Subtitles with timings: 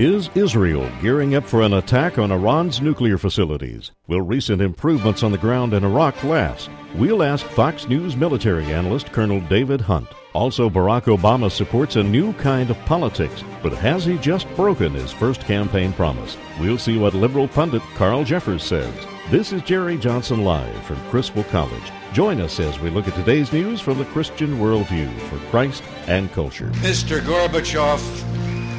[0.00, 3.90] Is Israel gearing up for an attack on Iran's nuclear facilities?
[4.06, 6.70] Will recent improvements on the ground in Iraq last?
[6.94, 10.08] We'll ask Fox News military analyst Colonel David Hunt.
[10.32, 15.12] Also, Barack Obama supports a new kind of politics, but has he just broken his
[15.12, 16.38] first campaign promise?
[16.58, 18.94] We'll see what liberal pundit Carl Jeffers says.
[19.28, 21.92] This is Jerry Johnson Live from Criswell College.
[22.14, 26.32] Join us as we look at today's news from the Christian worldview for Christ and
[26.32, 26.70] culture.
[26.76, 27.20] Mr.
[27.20, 28.00] Gorbachev,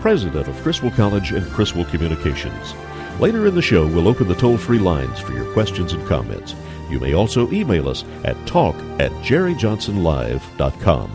[0.00, 2.74] president of Criswell College and Criswell Communications.
[3.18, 6.54] Later in the show, we'll open the toll free lines for your questions and comments.
[6.88, 11.10] You may also email us at talk at jerryjohnsonlive.com.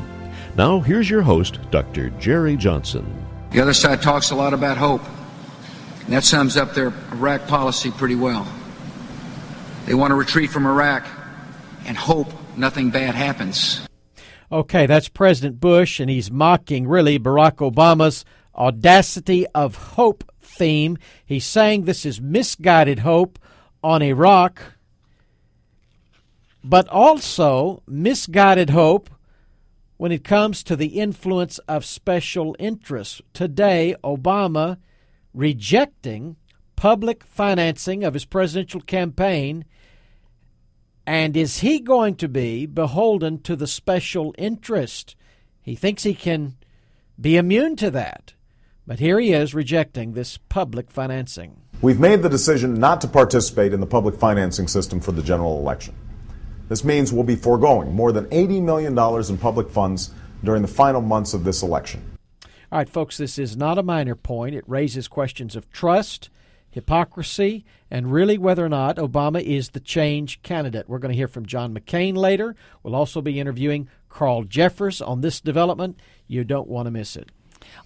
[0.55, 2.11] Now, here's your host, Dr.
[2.11, 3.25] Jerry Johnson.
[3.51, 5.01] The other side talks a lot about hope.
[6.05, 8.47] And that sums up their Iraq policy pretty well.
[9.85, 11.05] They want to retreat from Iraq
[11.85, 13.81] and hope nothing bad happens.
[14.51, 18.23] Okay, that's President Bush, and he's mocking really Barack Obama's
[18.55, 20.97] audacity of hope theme.
[21.25, 23.39] He's saying this is misguided hope
[23.83, 24.61] on Iraq,
[26.63, 29.09] but also misguided hope
[29.97, 33.21] when it comes to the influence of special interests.
[33.33, 34.77] Today, Obama
[35.33, 36.35] rejecting
[36.75, 39.65] public financing of his presidential campaign.
[41.07, 45.15] And is he going to be beholden to the special interest?
[45.61, 46.57] He thinks he can
[47.19, 48.33] be immune to that.
[48.87, 51.61] But here he is rejecting this public financing.
[51.81, 55.57] We've made the decision not to participate in the public financing system for the general
[55.57, 55.95] election.
[56.69, 58.97] This means we'll be foregoing more than $80 million
[59.29, 60.11] in public funds
[60.43, 62.17] during the final months of this election.
[62.71, 64.55] All right, folks, this is not a minor point.
[64.55, 66.29] It raises questions of trust,
[66.69, 70.87] hypocrisy, and really whether or not Obama is the change candidate.
[70.87, 72.55] We're going to hear from John McCain later.
[72.83, 75.99] We'll also be interviewing Carl Jeffers on this development.
[76.27, 77.29] You don't want to miss it.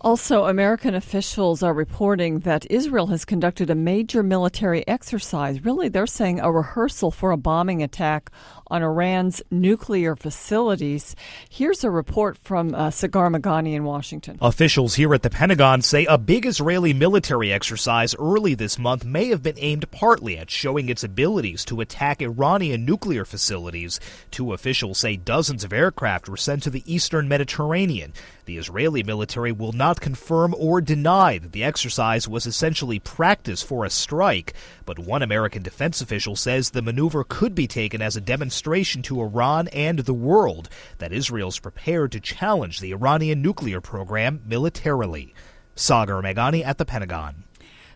[0.02, 5.66] Also, American officials are reporting that Israel has conducted a major military exercise.
[5.66, 8.32] Really, they're saying a rehearsal for a bombing attack
[8.68, 11.16] on Iran's nuclear facilities.
[11.50, 14.38] Here's a report from uh, Sagar Meghani in Washington.
[14.42, 19.28] Officials here at the Pentagon say a big Israeli military exercise early this month may
[19.30, 24.00] have been aimed partly at showing its abilities to attack Iranian nuclear facilities.
[24.32, 28.14] Two officials say dozens of aircraft were sent to the eastern Mediterranean.
[28.50, 33.86] The Israeli military will not confirm or deny that the exercise was essentially practice for
[33.86, 34.56] a strike,
[34.88, 39.22] but one American defense official says the maneuver could be taken as a demonstration to
[39.22, 40.68] Iran and the world
[40.98, 45.36] that Israel's prepared to challenge the Iranian nuclear program militarily.
[45.76, 47.44] Sagar Meghani at the Pentagon.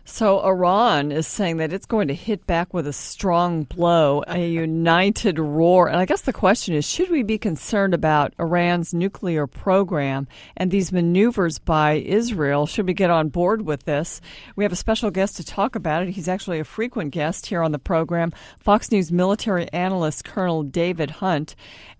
[0.06, 4.46] So Iran is saying that it's going to hit back with a strong blow, a
[4.46, 5.88] united roar.
[5.88, 10.28] And I guess the question is should we be concerned about Iran's nuclear program
[10.58, 12.66] and these maneuvers by Israel?
[12.66, 14.20] Should we get on board with this?
[14.56, 16.10] We have a special guest to talk about it.
[16.10, 21.12] He's actually a frequent guest here on the program, Fox News military analyst Colonel David
[21.12, 21.56] Hunt.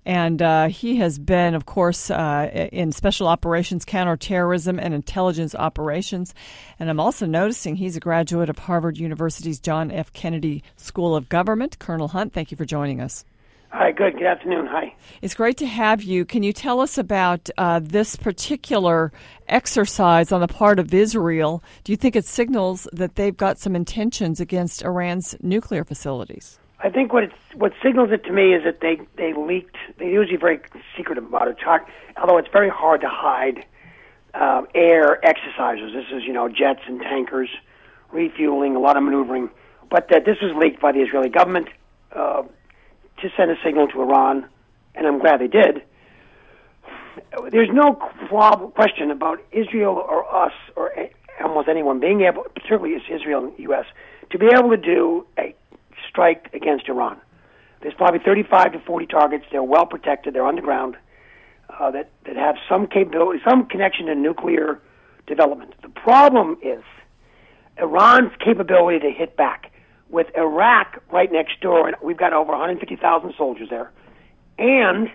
[0.07, 6.35] And uh, he has been, of course, uh, in special operations, counterterrorism, and intelligence operations.
[6.79, 10.13] And I'm also noticing he's a graduate of Harvard University's John F.
[10.13, 11.79] Kennedy School of Government.
[11.79, 13.25] Colonel Hunt, thank you for joining us.
[13.71, 14.13] Hi, good.
[14.13, 14.67] Good afternoon.
[14.67, 14.95] Hi.
[15.21, 16.25] It's great to have you.
[16.25, 19.11] Can you tell us about uh, this particular
[19.49, 21.61] exercise on the part of Israel?
[21.83, 26.61] Do you think it signals that they've got some intentions against Iran's nuclear facilities?
[26.85, 29.77] I think what it's, what signals it to me is that they they leaked.
[29.99, 30.61] They're usually very
[30.95, 31.57] secretive about it.
[31.59, 31.89] Talk,
[32.19, 33.65] although it's very hard to hide
[34.35, 35.95] um, air exercises.
[35.95, 37.49] This is you know jets and tankers,
[38.13, 39.49] refueling, a lot of maneuvering.
[39.91, 41.69] But that this was leaked by the Israeli government
[42.13, 44.47] uh, to send a signal to Iran,
[44.95, 45.83] and I'm glad they did.
[47.51, 47.95] There's no
[48.75, 50.93] question about Israel or us or
[51.43, 53.87] almost anyone being able, particularly Israel and the U.S.,
[54.31, 55.55] to be able to do a
[56.15, 57.21] strike against Iran.
[57.83, 59.45] There's probably 35 to 40 targets.
[59.51, 60.33] They're well protected.
[60.33, 60.97] They're underground.
[61.69, 64.81] Uh, that that have some capability, some connection to nuclear
[65.27, 65.75] development.
[65.83, 66.85] The problem is
[67.79, 69.73] Iran's capability to hit back.
[70.11, 73.91] With Iraq right next door, and we've got over 150,000 soldiers there,
[74.59, 75.09] and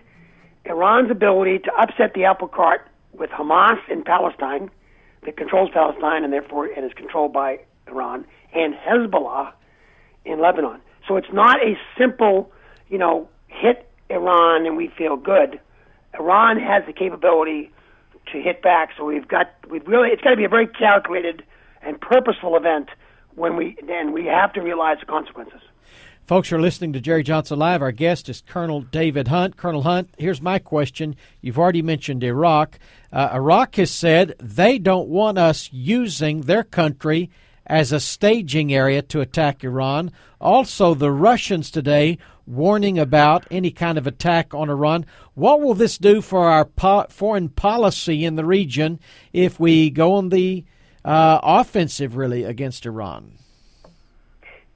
[0.66, 4.70] Iran's ability to upset the apple cart with Hamas in Palestine,
[5.24, 9.54] that controls Palestine and therefore and is controlled by Iran, and Hezbollah
[10.26, 10.82] in Lebanon.
[11.10, 12.52] So it's not a simple,
[12.88, 15.60] you know, hit Iran and we feel good.
[16.14, 17.72] Iran has the capability
[18.32, 21.44] to hit back, so we've got we've really it's got to be a very calculated
[21.82, 22.90] and purposeful event
[23.34, 25.62] when we and we have to realize the consequences.
[26.28, 27.82] Folks you're listening to Jerry Johnson Live.
[27.82, 29.58] Our guest is Colonel David Hunt.
[29.58, 31.16] Colonel Hunt, here's my question.
[31.42, 32.78] You've already mentioned Iraq.
[33.12, 37.32] Uh, Iraq has said they don't want us using their country
[37.70, 40.12] as a staging area to attack Iran.
[40.42, 45.06] Also, the Russians today warning about any kind of attack on Iran.
[45.36, 49.00] What will this do for our po- foreign policy in the region
[49.32, 50.66] if we go on the
[51.06, 53.34] uh, offensive, really, against Iran?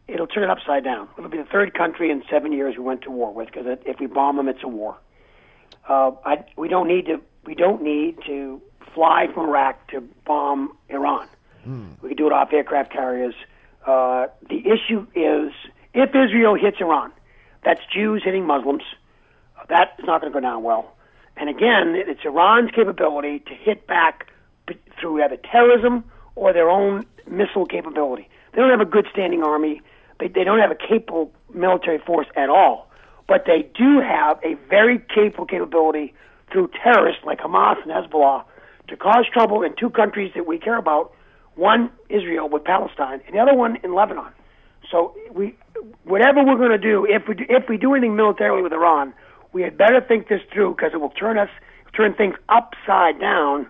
[0.07, 1.07] it'll turn it upside down.
[1.17, 3.99] It'll be the third country in seven years we went to war with because if
[3.99, 4.97] we bomb them, it's a war.
[5.87, 7.21] Uh, I, we don't need to.
[7.45, 8.61] We don't need to
[8.93, 11.27] fly from Iraq to bomb Iran.
[11.68, 12.01] Mm.
[12.01, 13.36] We could do it off aircraft carriers.
[13.86, 15.54] Uh, the issue is
[15.94, 17.12] if Israel hits Iran,
[17.63, 18.83] that's Jews hitting Muslims.
[19.69, 20.95] That's not going to go down well.
[21.38, 24.27] And again, it's Iran's capability to hit back
[25.00, 26.04] through either terrorism
[26.36, 28.30] or their own missile capability.
[28.51, 29.81] They don't have a good standing army.
[30.19, 32.89] They, they don't have a capable military force at all,
[33.27, 36.13] but they do have a very capable capability
[36.51, 38.44] through terrorists like Hamas and Hezbollah
[38.89, 41.13] to cause trouble in two countries that we care about.
[41.55, 44.31] One, Israel with Palestine, and the other one in Lebanon.
[44.91, 45.55] So we,
[46.03, 49.13] whatever we're going to do, if we do, if we do anything militarily with Iran,
[49.53, 51.50] we had better think this through because it will turn us
[51.95, 53.67] turn things upside down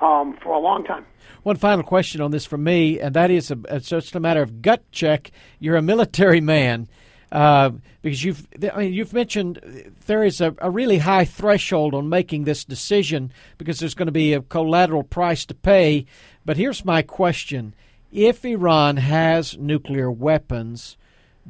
[0.00, 1.04] um, for a long time.
[1.42, 4.42] One final question on this from me, and that is a, it's just a matter
[4.42, 5.30] of gut check.
[5.58, 6.88] You're a military man.
[7.32, 7.70] Uh,
[8.02, 12.44] because you've I mean, you've mentioned there is a, a, really high threshold on making
[12.44, 16.06] this decision because there's going to be a collateral price to pay.
[16.46, 17.74] But here's my question:
[18.10, 20.96] If Iran has nuclear weapons,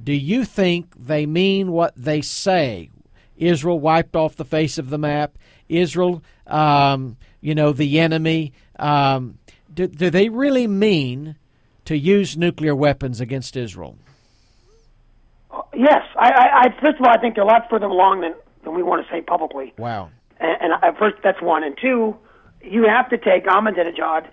[0.02, 2.90] do you think they mean what they say?
[3.36, 5.38] Israel wiped off the face of the map.
[5.68, 8.52] Israel um, you know, the enemy.
[8.78, 9.38] Um,
[9.72, 11.36] do, do they really mean
[11.84, 13.96] to use nuclear weapons against Israel?
[15.74, 18.34] Yes, I, I, I first of all, I think they're a lot further along than,
[18.64, 19.72] than we want to say publicly.
[19.78, 20.10] Wow.
[20.40, 22.16] And, and I, first, that's one, and two,
[22.62, 24.28] you have to take Ahmadinejad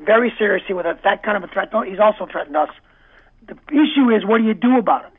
[0.00, 1.70] very seriously with a, that kind of a threat.
[1.86, 2.70] He's also threatened us.
[3.46, 5.12] The issue is, what do you do about it?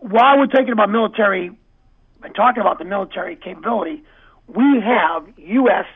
[0.00, 1.50] While we're talking about military
[2.22, 4.02] and talking about the military capability,
[4.48, 5.86] we have U.S.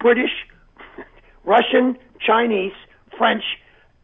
[0.00, 0.30] British,
[1.44, 2.72] Russian, Chinese,
[3.16, 3.44] French,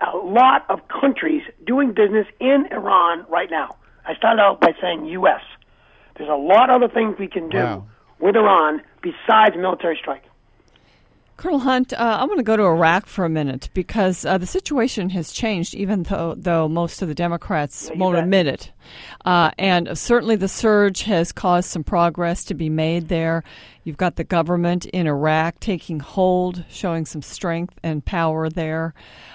[0.01, 3.77] a lot of countries doing business in Iran right now.
[4.07, 5.43] I started out by saying U.S.
[6.17, 7.87] There's a lot of other things we can do wow.
[8.19, 10.25] with Iran besides military strike.
[11.41, 14.45] Colonel Hunt, uh, I want to go to Iraq for a minute because uh, the
[14.45, 18.25] situation has changed, even though though most of the Democrats yeah, won't bet.
[18.25, 18.73] admit it.
[19.25, 23.43] Uh, and certainly, the surge has caused some progress to be made there.
[23.85, 28.93] You've got the government in Iraq taking hold, showing some strength and power there.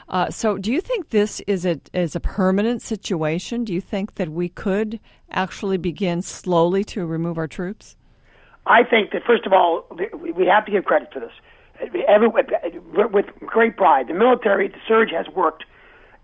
[0.07, 3.63] Uh, so, do you think this is a is a permanent situation?
[3.63, 4.99] Do you think that we could
[5.31, 7.95] actually begin slowly to remove our troops?
[8.67, 9.87] I think that first of all,
[10.21, 11.31] we have to give credit to this
[12.07, 14.07] every, with great pride.
[14.07, 15.65] The military, the surge has worked,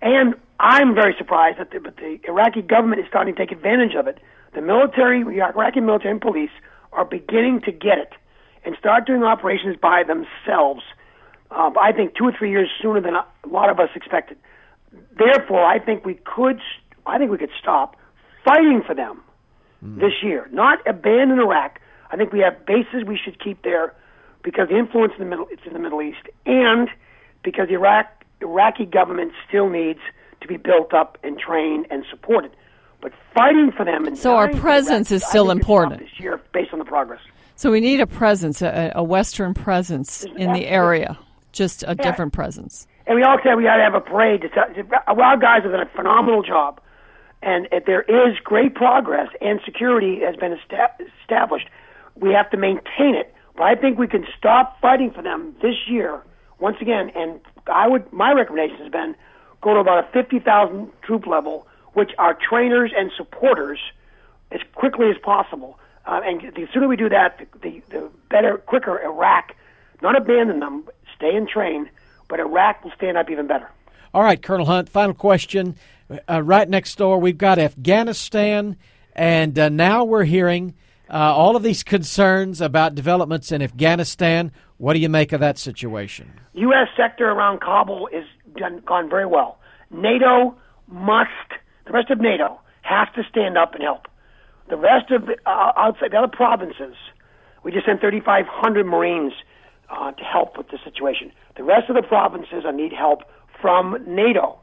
[0.01, 3.95] and I'm very surprised that the, but the Iraqi government is starting to take advantage
[3.95, 4.19] of it.
[4.53, 6.51] The military, the Iraqi military and police
[6.91, 8.13] are beginning to get it
[8.63, 10.81] and start doing operations by themselves.
[11.49, 14.37] Um, I think two or three years sooner than a lot of us expected.
[15.17, 16.59] Therefore, I think we could,
[17.05, 17.95] I think we could stop
[18.45, 19.21] fighting for them
[19.83, 19.99] mm.
[19.99, 21.79] this year, not abandon Iraq.
[22.11, 23.95] I think we have bases we should keep there
[24.43, 26.89] because the influence in the middle it's in the Middle East, and
[27.43, 28.07] because the Iraq
[28.41, 29.99] Iraqi government still needs
[30.41, 32.51] to be built up and trained and supported.
[33.01, 36.71] But fighting for them and so our presence Iraq, is still important this year based
[36.73, 37.19] on the progress.
[37.55, 41.17] So we need a presence, a, a Western presence in the area,
[41.51, 41.93] just a yeah.
[41.93, 42.87] different presence.
[43.05, 44.43] And we all said we ought to have a parade.
[45.07, 46.79] Our guys have done a phenomenal job,
[47.41, 50.57] and if there is great progress, and security has been
[51.23, 51.67] established.
[52.15, 55.75] We have to maintain it but I think we can stop fighting for them this
[55.87, 56.21] year
[56.59, 57.11] once again.
[57.15, 59.15] And I would my recommendation has been
[59.61, 63.79] go to about a fifty thousand troop level which our trainers and supporters,
[64.51, 65.77] as quickly as possible.
[66.05, 69.53] Uh, and the sooner we do that, the, the, the better, quicker Iraq,
[70.01, 71.89] not abandon them, stay and train,
[72.27, 73.69] but Iraq will stand up even better.
[74.13, 75.75] All right, Colonel Hunt, final question.
[76.29, 78.77] Uh, right next door, we've got Afghanistan,
[79.15, 80.73] and uh, now we're hearing
[81.11, 84.51] uh, all of these concerns about developments in Afghanistan.
[84.77, 86.31] What do you make of that situation?
[86.53, 86.87] U.S.
[86.95, 88.25] sector around Kabul is
[88.57, 89.59] done, gone very well.
[89.91, 90.55] NATO
[90.87, 91.29] must,
[91.85, 94.07] the rest of NATO has to stand up and help.
[94.69, 96.95] The rest of uh, outside the other provinces,
[97.63, 99.33] we just sent 3,500 Marines
[99.89, 101.31] uh, to help with the situation.
[101.57, 103.23] The rest of the provinces need help
[103.61, 104.57] from NATO,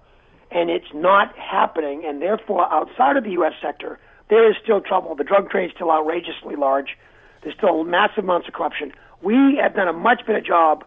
[0.50, 2.04] and it's not happening.
[2.06, 3.52] And therefore, outside of the U.S.
[3.60, 5.14] sector, there is still trouble.
[5.14, 6.96] The drug trade is still outrageously large.
[7.42, 8.92] There's still massive amounts of corruption.
[9.22, 10.84] We have done a much better job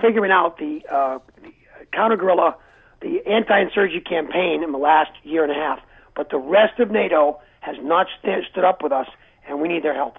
[0.00, 1.52] figuring out the, uh, the
[1.92, 2.56] counter guerrilla,
[3.00, 5.80] the anti-insurgency campaign in the last year and a half.
[6.16, 9.08] But the rest of NATO has not st- stood up with us,
[9.48, 10.18] and we need their help.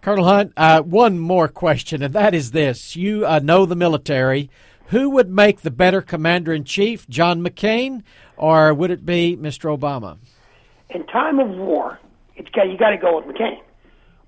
[0.00, 4.50] Colonel Hunt, uh, one more question, and that is this: You uh, know the military.
[4.90, 8.04] Who would make the better commander in chief, John McCain,
[8.36, 9.76] or would it be Mr.
[9.76, 10.18] Obama?
[10.90, 11.98] In time of war,
[12.36, 13.58] it's got, you got to go with McCain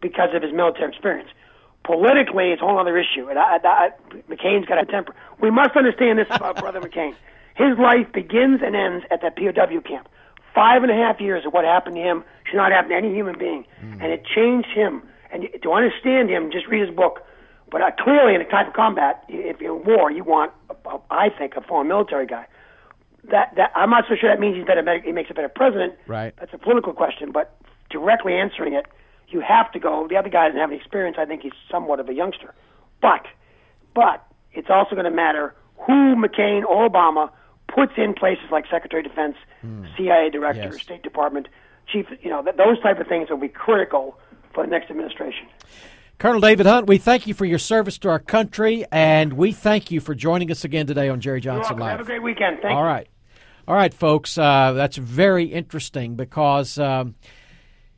[0.00, 1.30] because of his military experience.
[1.84, 3.90] Politically, it's a whole other issue, and I, I,
[4.28, 5.14] McCain's got a temper.
[5.40, 7.14] We must understand this about Brother McCain.
[7.54, 10.08] His life begins and ends at that POW camp.
[10.54, 13.14] Five and a half years of what happened to him should not happen to any
[13.14, 13.92] human being, mm.
[14.02, 15.02] and it changed him.
[15.30, 17.20] And to understand him, just read his book.
[17.70, 20.98] But uh, clearly, in a type of combat, if you're in war, you want, uh,
[21.10, 22.46] I think, a foreign military guy.
[23.30, 24.82] That that I'm not so sure that means he's better.
[25.04, 25.94] He makes a better president.
[26.06, 26.34] Right.
[26.38, 27.56] That's a political question, but
[27.90, 28.86] directly answering it,
[29.28, 30.06] you have to go.
[30.08, 31.16] The other guy doesn't have any experience.
[31.18, 32.54] I think he's somewhat of a youngster,
[33.02, 33.26] but
[33.94, 37.30] but it's also going to matter who McCain or Obama
[37.68, 39.86] puts in places like Secretary of Defense, mm.
[39.96, 40.82] CIA Director, yes.
[40.82, 41.48] State Department,
[41.86, 42.06] Chief.
[42.22, 44.18] You know, th- those type of things will be critical
[44.54, 45.46] for the next administration.
[46.18, 49.92] Colonel David Hunt, we thank you for your service to our country, and we thank
[49.92, 51.92] you for joining us again today on Jerry Johnson Live.
[51.92, 52.58] Have a great weekend.
[52.60, 52.88] Thank All you.
[52.88, 53.08] right.
[53.68, 54.38] All right, folks.
[54.38, 57.16] Uh, that's very interesting because um,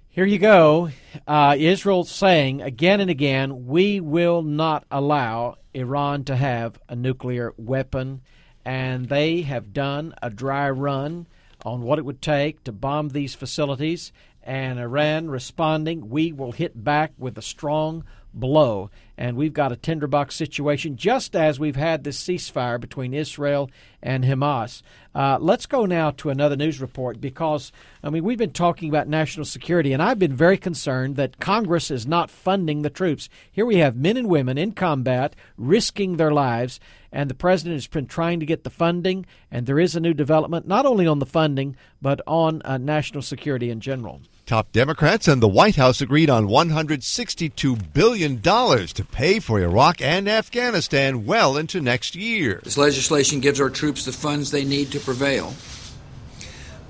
[0.08, 0.90] here you go.
[1.28, 7.54] Uh, Israel saying again and again, we will not allow Iran to have a nuclear
[7.56, 8.22] weapon,
[8.64, 11.28] and they have done a dry run
[11.64, 14.10] on what it would take to bomb these facilities
[14.42, 18.90] and Iran responding, we will hit back with a strong blow.
[19.16, 23.70] And we've got a tinderbox situation, just as we've had this ceasefire between Israel
[24.02, 24.80] and Hamas.
[25.14, 27.70] Uh, let's go now to another news report because,
[28.02, 31.90] I mean, we've been talking about national security, and I've been very concerned that Congress
[31.90, 33.28] is not funding the troops.
[33.50, 36.80] Here we have men and women in combat risking their lives,
[37.12, 40.14] and the president has been trying to get the funding, and there is a new
[40.14, 44.22] development, not only on the funding, but on uh, national security in general.
[44.50, 50.28] Top Democrats and the White House agreed on $162 billion to pay for Iraq and
[50.28, 52.60] Afghanistan well into next year.
[52.64, 55.54] This legislation gives our troops the funds they need to prevail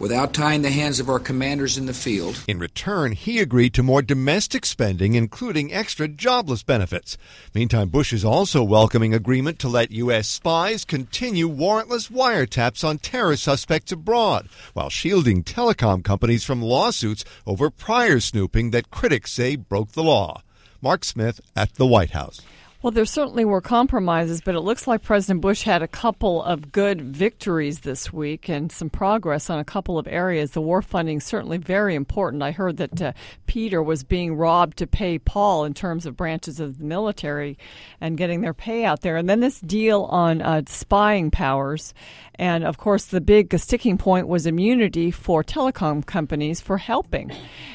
[0.00, 2.42] without tying the hands of our commanders in the field.
[2.48, 7.16] In return, he agreed to more domestic spending, including extra jobless benefits.
[7.54, 10.26] Meantime, Bush is also welcoming agreement to let U.S.
[10.26, 17.70] spies continue warrantless wiretaps on terror suspects abroad, while shielding telecom companies from lawsuits over
[17.70, 20.42] prior snooping that critics say broke the law.
[20.82, 22.40] Mark Smith at the White House.
[22.82, 26.72] Well, there certainly were compromises, but it looks like President Bush had a couple of
[26.72, 30.52] good victories this week and some progress on a couple of areas.
[30.52, 32.42] The war funding certainly very important.
[32.42, 33.12] I heard that uh,
[33.44, 37.58] Peter was being robbed to pay Paul in terms of branches of the military
[38.00, 39.18] and getting their pay out there.
[39.18, 41.92] And then this deal on uh, spying powers.
[42.36, 47.30] And of course, the big sticking point was immunity for telecom companies for helping.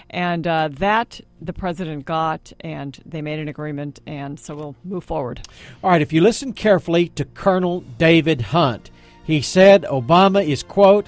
[0.10, 5.04] And uh, that the president got, and they made an agreement, and so we'll move
[5.04, 5.48] forward.
[5.84, 8.92] All right, if you listen carefully to Colonel David Hunt,
[9.24, 11.08] he said Obama is, quote,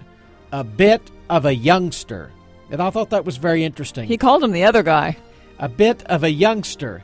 [0.52, 2.32] a bit of a youngster.
[2.70, 4.08] And I thought that was very interesting.
[4.08, 5.18] He called him the other guy.
[5.60, 7.04] A bit of a youngster.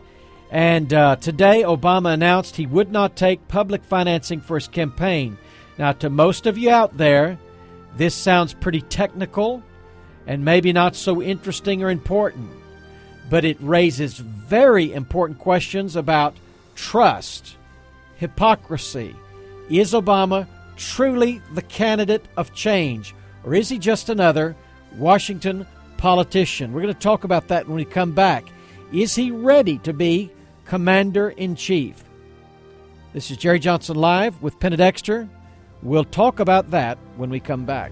[0.51, 5.37] And uh, today, Obama announced he would not take public financing for his campaign.
[5.77, 7.39] Now, to most of you out there,
[7.95, 9.63] this sounds pretty technical
[10.27, 12.49] and maybe not so interesting or important,
[13.29, 16.35] but it raises very important questions about
[16.75, 17.55] trust,
[18.17, 19.15] hypocrisy.
[19.69, 24.55] Is Obama truly the candidate of change, or is he just another
[24.97, 25.65] Washington
[25.97, 26.73] politician?
[26.73, 28.45] We're going to talk about that when we come back.
[28.91, 30.31] Is he ready to be
[30.65, 32.03] commander in chief?
[33.13, 35.27] This is Jerry Johnson Live with Penna Dexter.
[35.81, 37.91] We'll talk about that when we come back.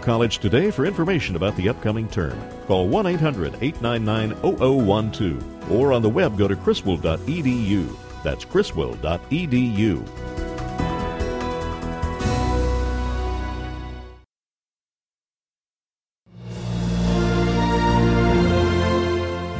[0.00, 2.38] College today for information about the upcoming term.
[2.66, 7.96] Call 1 800 899 0012 or on the web go to criswell.edu.
[8.22, 10.32] That's criswell.edu.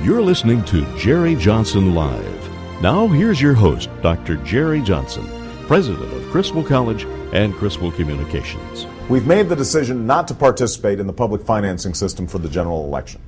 [0.05, 2.83] You're listening to Jerry Johnson Live.
[2.83, 4.37] Now, here's your host, Dr.
[4.39, 5.25] Jerry Johnson,
[5.69, 8.87] President of Criswell College and Criswell Communications.
[9.13, 12.87] We've made the decision not to participate in the public financing system for the general
[12.87, 13.21] election.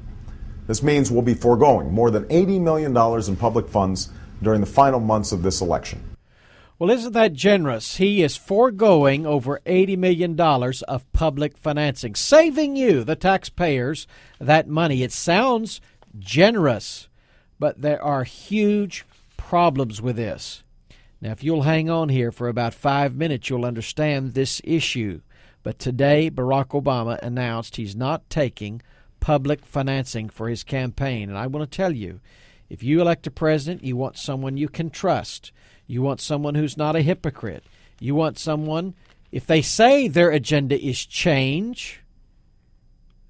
[0.67, 4.09] This means we'll be foregoing more than $80 million in public funds
[4.43, 6.03] during the final months of this election.
[6.79, 7.97] Well, isn't that generous?
[7.99, 14.07] He is foregoing over $80 million of public financing, saving you, the taxpayers,
[14.38, 15.03] that money.
[15.03, 15.83] It sounds
[16.19, 17.09] generous,
[17.59, 19.05] but there are huge
[19.37, 20.62] problems with this.
[21.21, 25.21] Now, if you'll hang on here for about five minutes, you'll understand this issue.
[25.64, 28.83] But today, Barack Obama announced he's not taking
[29.18, 31.30] public financing for his campaign.
[31.30, 32.21] And I want to tell you,
[32.68, 35.52] if you elect a president, you want someone you can trust.
[35.87, 37.64] You want someone who's not a hypocrite.
[37.99, 38.94] You want someone,
[39.33, 42.02] if they say their agenda is change,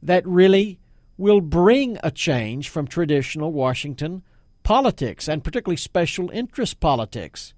[0.02, 0.80] that really
[1.16, 4.24] will bring a change from traditional Washington
[4.64, 7.54] politics and particularly special interest politics.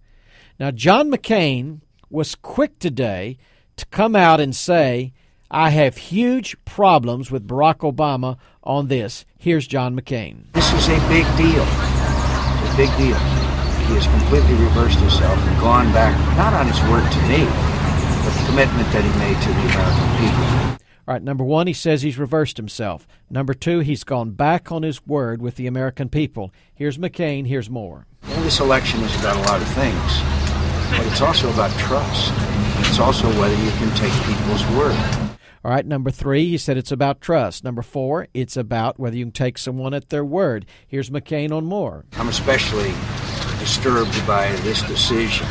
[0.60, 3.38] Now, John McCain was quick today
[3.76, 5.12] to come out and say,
[5.50, 9.24] I have huge problems with Barack Obama on this.
[9.38, 10.52] Here's John McCain.
[10.52, 11.62] This is a big deal.
[11.62, 13.16] It's a big deal.
[13.86, 17.44] He has completely reversed himself and gone back, not on his word to me,
[18.24, 20.82] but the commitment that he made to the American people.
[21.08, 23.06] All right, number one, he says he's reversed himself.
[23.30, 26.52] Number two, he's gone back on his word with the American people.
[26.74, 28.08] Here's McCain, here's more.
[28.26, 30.45] Well, this election is about a lot of things,
[30.90, 32.32] but it's also about trust.
[32.88, 34.96] It's also whether you can take people's word.
[35.64, 37.64] All right, number three, he said it's about trust.
[37.64, 40.64] Number four, it's about whether you can take someone at their word.
[40.86, 42.04] Here's McCain on more.
[42.12, 42.92] I'm especially
[43.58, 45.46] disturbed by this decision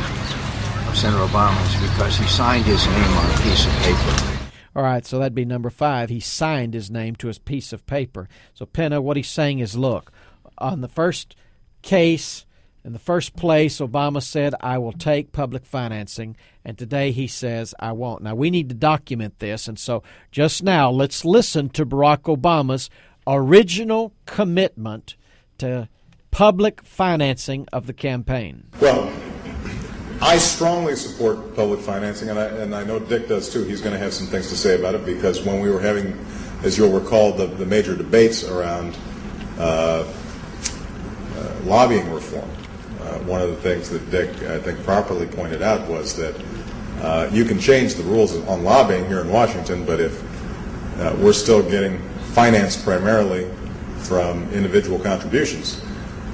[0.88, 4.48] of Senator Obama's because he signed his name on a piece of paper.
[4.74, 6.08] All right, so that'd be number five.
[6.08, 8.26] He signed his name to his piece of paper.
[8.54, 10.12] So, Penna, what he's saying is look,
[10.56, 11.36] on the first
[11.82, 12.45] case,
[12.86, 17.74] in the first place, Obama said, I will take public financing, and today he says,
[17.80, 18.22] I won't.
[18.22, 22.88] Now, we need to document this, and so just now, let's listen to Barack Obama's
[23.26, 25.16] original commitment
[25.58, 25.88] to
[26.30, 28.68] public financing of the campaign.
[28.80, 29.12] Well,
[30.22, 33.64] I strongly support public financing, and I, and I know Dick does too.
[33.64, 36.16] He's going to have some things to say about it because when we were having,
[36.62, 38.96] as you'll recall, the, the major debates around
[39.58, 40.06] uh,
[41.34, 42.48] uh, lobbying reform,
[43.06, 46.34] uh, one of the things that Dick, I think, properly pointed out was that
[47.00, 50.22] uh, you can change the rules on lobbying here in Washington, but if
[51.00, 51.98] uh, we're still getting
[52.32, 53.50] financed primarily
[53.98, 55.80] from individual contributions,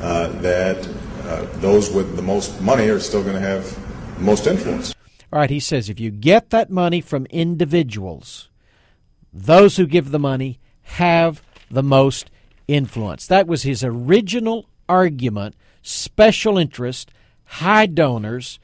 [0.00, 0.88] uh, that
[1.24, 3.64] uh, those with the most money are still going to have
[4.16, 4.94] the most influence.
[5.32, 8.50] All right, he says if you get that money from individuals,
[9.32, 12.30] those who give the money have the most
[12.68, 13.26] influence.
[13.26, 17.10] That was his original argument special interest,
[17.44, 18.58] high donors,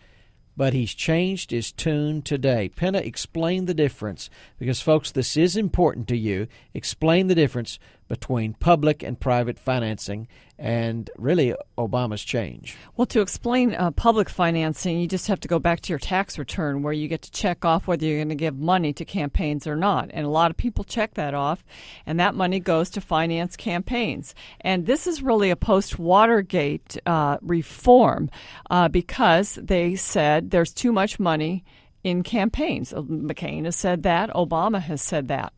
[0.57, 2.69] but he's changed his tune today.
[2.69, 4.29] Penna, explain the difference
[4.59, 6.49] because, folks, this is important to you.
[6.75, 10.27] Explain the difference between public and private financing
[10.59, 12.77] and really Obama's change.
[12.97, 16.37] Well, to explain uh, public financing, you just have to go back to your tax
[16.37, 19.67] return where you get to check off whether you're going to give money to campaigns
[19.67, 20.11] or not.
[20.13, 21.65] And a lot of people check that off,
[22.07, 24.35] and that money goes to finance campaigns.
[24.61, 28.31] And this is really a post Watergate uh, reform
[28.69, 31.65] uh, because they said there's too much money
[32.05, 32.93] in campaigns.
[32.93, 34.31] McCain has said that.
[34.31, 35.53] Obama has said that.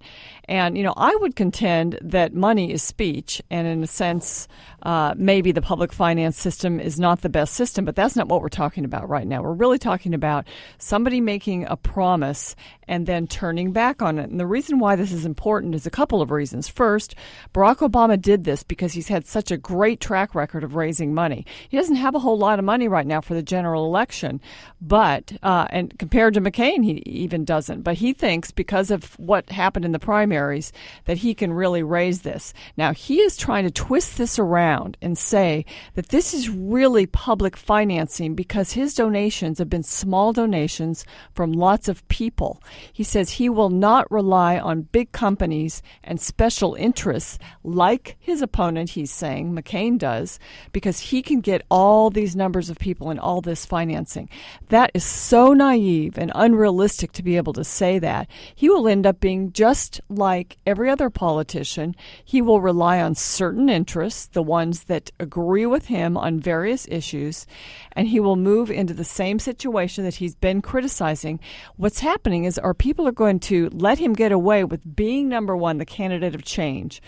[0.50, 4.48] And, you know, I would contend that money is speech, and in a sense,
[4.82, 8.42] uh, maybe the public finance system is not the best system, but that's not what
[8.42, 9.42] we're talking about right now.
[9.42, 12.56] We're really talking about somebody making a promise
[12.88, 14.28] and then turning back on it.
[14.28, 16.66] And the reason why this is important is a couple of reasons.
[16.66, 17.14] First,
[17.54, 21.46] Barack Obama did this because he's had such a great track record of raising money.
[21.68, 24.40] He doesn't have a whole lot of money right now for the general election,
[24.80, 27.82] but, uh, and compared to McCain, he even doesn't.
[27.82, 30.72] But he thinks because of what happened in the primary, primaries
[31.04, 32.54] that he can really raise this.
[32.76, 37.56] Now, he is trying to twist this around and say that this is really public
[37.56, 42.62] financing because his donations have been small donations from lots of people.
[42.92, 48.90] He says he will not rely on big companies and special interests like his opponent,
[48.90, 50.38] he's saying, McCain does,
[50.72, 54.28] because he can get all these numbers of people and all this financing.
[54.68, 58.28] That is so naive and unrealistic to be able to say that.
[58.54, 61.92] He will end up being just like like every other politician,
[62.24, 67.46] he will rely on certain interests, the ones that agree with him on various issues,
[67.92, 71.40] and he will move into the same situation that he's been criticizing.
[71.76, 75.56] What's happening is our people are going to let him get away with being number
[75.56, 77.02] one, the candidate of change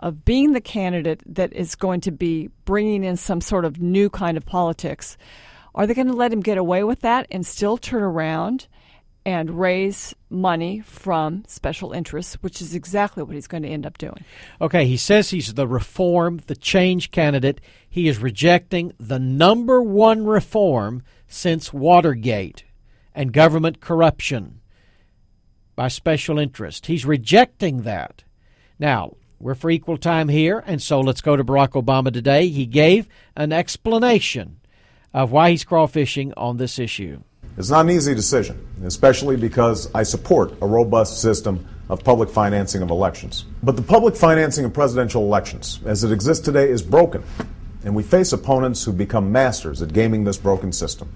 [0.00, 4.08] of being the candidate that is going to be bringing in some sort of new
[4.08, 5.18] kind of politics.
[5.74, 8.68] Are they going to let him get away with that and still turn around
[9.28, 13.98] and raise money from special interests, which is exactly what he's going to end up
[13.98, 14.24] doing.
[14.58, 17.60] Okay, he says he's the reform, the change candidate.
[17.86, 22.64] He is rejecting the number one reform since Watergate
[23.14, 24.62] and government corruption
[25.76, 26.86] by special interest.
[26.86, 28.24] He's rejecting that.
[28.78, 32.48] Now, we're for equal time here, and so let's go to Barack Obama today.
[32.48, 34.60] He gave an explanation
[35.12, 37.20] of why he's crawfishing on this issue.
[37.58, 42.82] It's not an easy decision, especially because I support a robust system of public financing
[42.82, 43.46] of elections.
[43.64, 47.24] But the public financing of presidential elections, as it exists today, is broken,
[47.84, 51.10] and we face opponents who become masters at gaming this broken system.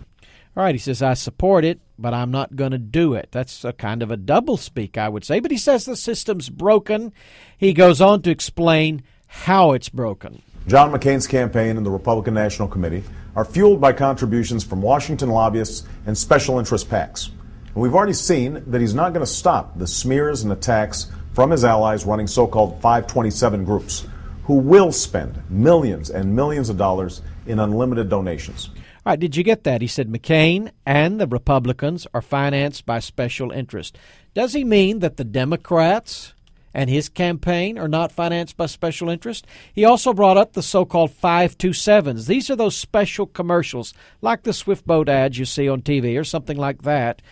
[0.57, 3.29] All right, he says, I support it, but I'm not going to do it.
[3.31, 5.39] That's a kind of a double speak, I would say.
[5.39, 7.13] But he says the system's broken.
[7.57, 10.43] He goes on to explain how it's broken.
[10.66, 13.03] John McCain's campaign and the Republican National Committee
[13.35, 17.31] are fueled by contributions from Washington lobbyists and special interest PACs.
[17.75, 21.51] And we've already seen that he's not going to stop the smears and attacks from
[21.51, 24.07] his allies running so called 527 groups
[24.44, 28.70] who will spend millions and millions of dollars in unlimited donations.
[29.05, 29.81] All right, did you get that?
[29.81, 33.98] He said McCain and the Republicans are financed by special interest.
[34.35, 36.35] Does he mean that the Democrats
[36.75, 39.47] and his campaign are not financed by special interest.
[39.73, 42.27] He also brought up the so called 527s.
[42.27, 46.25] These are those special commercials, like the Swift Boat ads you see on TV or
[46.25, 47.23] something like that.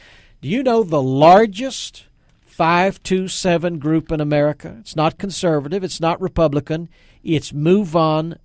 [0.41, 2.05] Do you know the largest
[2.47, 4.77] 527 group in America?
[4.81, 6.89] It's not conservative, it's not Republican,
[7.23, 8.39] it's MoveOn.org.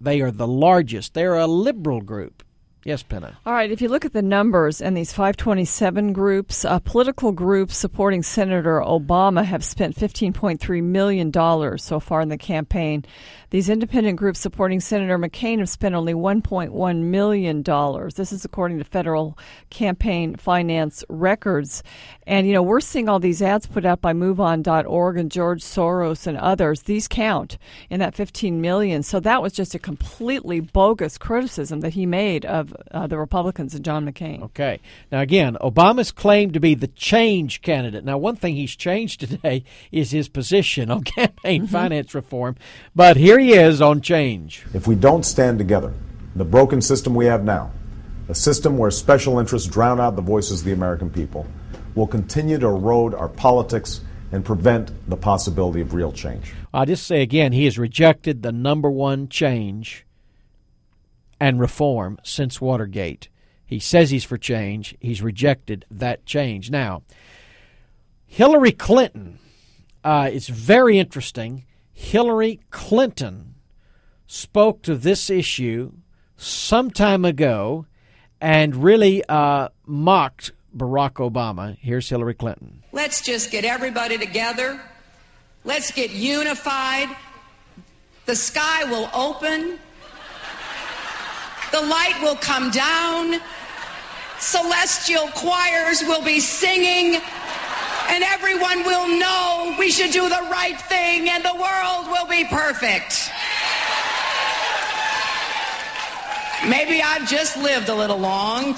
[0.00, 2.44] They are the largest, they're a liberal group.
[2.82, 3.38] Yes, Penna.
[3.44, 3.70] All right.
[3.70, 8.80] If you look at the numbers and these 527 groups, uh, political groups supporting Senator
[8.80, 13.04] Obama have spent $15.3 million so far in the campaign.
[13.50, 17.62] These independent groups supporting Senator McCain have spent only $1.1 million.
[18.14, 19.36] This is according to federal
[19.68, 21.82] campaign finance records.
[22.30, 26.28] And, you know, we're seeing all these ads put out by MoveOn.org and George Soros
[26.28, 26.82] and others.
[26.82, 27.58] These count
[27.90, 29.02] in that 15 million.
[29.02, 33.74] So that was just a completely bogus criticism that he made of uh, the Republicans
[33.74, 34.42] and John McCain.
[34.44, 34.78] Okay.
[35.10, 38.04] Now, again, Obama's claimed to be the change candidate.
[38.04, 41.72] Now, one thing he's changed today is his position on campaign mm-hmm.
[41.72, 42.54] finance reform.
[42.94, 44.64] But here he is on change.
[44.72, 45.92] If we don't stand together,
[46.36, 47.72] the broken system we have now,
[48.28, 51.44] a system where special interests drown out the voices of the American people,
[52.00, 54.00] will continue to erode our politics
[54.32, 56.54] and prevent the possibility of real change.
[56.72, 60.06] I'll just say again, he has rejected the number one change
[61.38, 63.28] and reform since Watergate.
[63.66, 64.96] He says he's for change.
[64.98, 66.70] He's rejected that change.
[66.70, 67.02] Now,
[68.26, 69.38] Hillary Clinton
[70.02, 71.66] uh, is very interesting.
[71.92, 73.56] Hillary Clinton
[74.26, 75.92] spoke to this issue
[76.38, 77.84] some time ago
[78.40, 81.76] and really uh, mocked Barack Obama.
[81.80, 82.82] Here's Hillary Clinton.
[82.92, 84.80] Let's just get everybody together.
[85.64, 87.08] Let's get unified.
[88.26, 89.78] The sky will open.
[91.72, 93.40] The light will come down.
[94.38, 97.20] Celestial choirs will be singing
[98.08, 102.44] and everyone will know we should do the right thing and the world will be
[102.44, 103.30] perfect.
[106.68, 108.76] Maybe I've just lived a little long.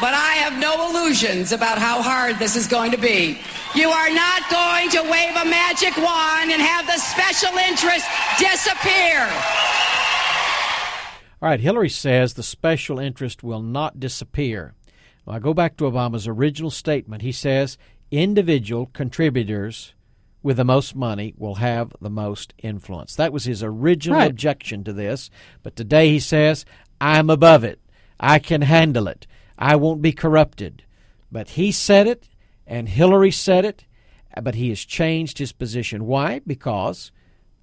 [0.00, 3.38] But I have no illusions about how hard this is going to be.
[3.74, 8.06] You are not going to wave a magic wand and have the special interest
[8.38, 9.28] disappear.
[11.40, 14.74] All right, Hillary says the special interest will not disappear.
[15.24, 17.22] Well, I go back to Obama's original statement.
[17.22, 17.78] He says
[18.10, 19.94] individual contributors
[20.42, 23.14] with the most money will have the most influence.
[23.16, 24.30] That was his original Right.
[24.30, 25.30] objection to this.
[25.62, 26.64] But today he says,
[27.00, 27.78] I'm above it.
[28.18, 29.26] I can handle it.
[29.58, 30.84] I won't be corrupted.
[31.30, 32.28] But he said it,
[32.66, 33.84] and Hillary said it,
[34.42, 36.06] but he has changed his position.
[36.06, 36.40] Why?
[36.46, 37.10] Because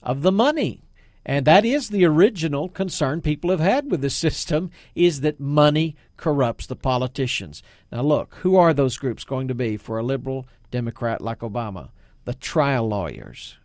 [0.04, 0.82] of the money.
[1.26, 5.96] And that is the original concern people have had with the system is that money
[6.18, 7.64] corrupts the politicians.
[7.92, 11.90] Now look, who are those groups going to be for a liberal Democrat like Obama?
[12.26, 13.58] The trial lawyers,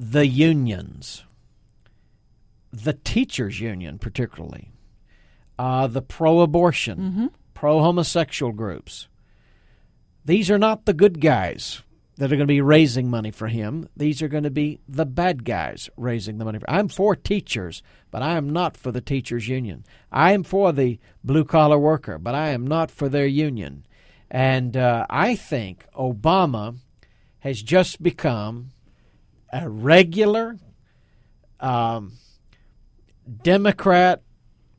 [0.00, 1.24] the unions,
[2.72, 4.70] the teachers union particularly,
[5.62, 9.06] uh, the pro-abortion, pro-homosexual groups.
[10.24, 11.82] These are not the good guys
[12.16, 13.88] that are going to be raising money for him.
[13.96, 16.68] These are going to be the bad guys raising the money for.
[16.68, 19.84] I'm for teachers, but I am not for the teachers union.
[20.10, 23.86] I am for the blue collar worker, but I am not for their union.
[24.32, 26.76] And uh, I think Obama
[27.38, 28.72] has just become
[29.52, 30.58] a regular
[31.60, 32.14] um,
[33.44, 34.22] Democrat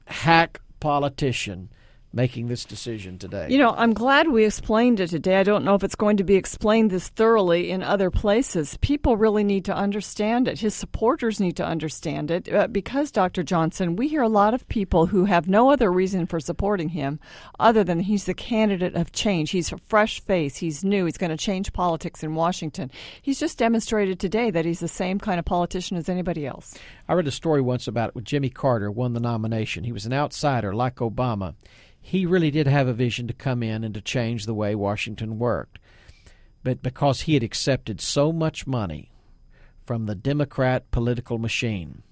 [0.07, 1.69] hack politician
[2.13, 3.47] making this decision today.
[3.49, 5.37] You know, I'm glad we explained it today.
[5.37, 8.77] I don't know if it's going to be explained this thoroughly in other places.
[8.81, 10.59] People really need to understand it.
[10.59, 13.41] His supporters need to understand it uh, because, Dr.
[13.41, 17.19] Johnson, we hear a lot of people who have no other reason for supporting him
[17.59, 19.49] other than he's the candidate of change.
[19.49, 20.57] He's a fresh face.
[20.57, 21.05] He's new.
[21.05, 22.91] He's going to change politics in Washington.
[23.23, 26.77] He's just demonstrated today that he's the same kind of politician as anybody else.
[27.07, 29.83] I read a story once about it when Jimmy Carter won the nomination.
[29.83, 31.55] He was an outsider like Obama.
[31.99, 35.37] He really did have a vision to come in and to change the way Washington
[35.37, 35.79] worked.
[36.63, 39.11] But because he had accepted so much money
[39.85, 42.03] from the Democrat political machine,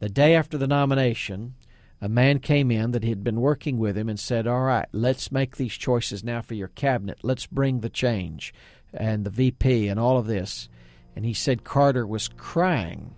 [0.00, 1.54] the day after the nomination,
[2.02, 5.32] a man came in that had been working with him and said, All right, let's
[5.32, 7.18] make these choices now for your cabinet.
[7.22, 8.52] Let's bring the change
[8.92, 10.68] and the VP and all of this.
[11.14, 13.14] And he said Carter was crying.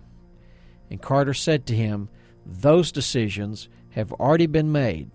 [0.89, 2.09] And Carter said to him,
[2.45, 5.09] Those decisions have already been made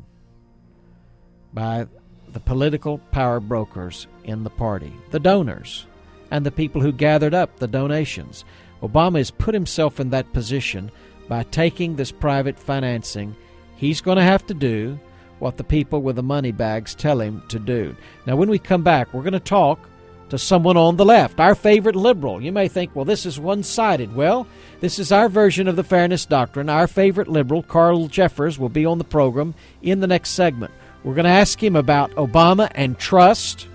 [1.52, 1.86] by
[2.32, 5.86] the political power brokers in the party, the donors,
[6.30, 8.44] and the people who gathered up the donations.
[8.82, 10.90] Obama has put himself in that position
[11.28, 13.34] by taking this private financing.
[13.76, 14.98] He's going to have to do
[15.38, 17.96] what the people with the money bags tell him to do.
[18.26, 19.88] Now, when we come back, we're going to talk
[20.34, 22.42] to someone on the left, our favorite liberal.
[22.42, 24.14] You may think, well, this is one sided.
[24.14, 24.46] Well,
[24.80, 26.68] this is our version of the fairness doctrine.
[26.68, 30.72] Our favorite liberal, Carl Jeffers, will be on the program in the next segment.
[31.02, 33.68] We're going to ask him about Obama and trust,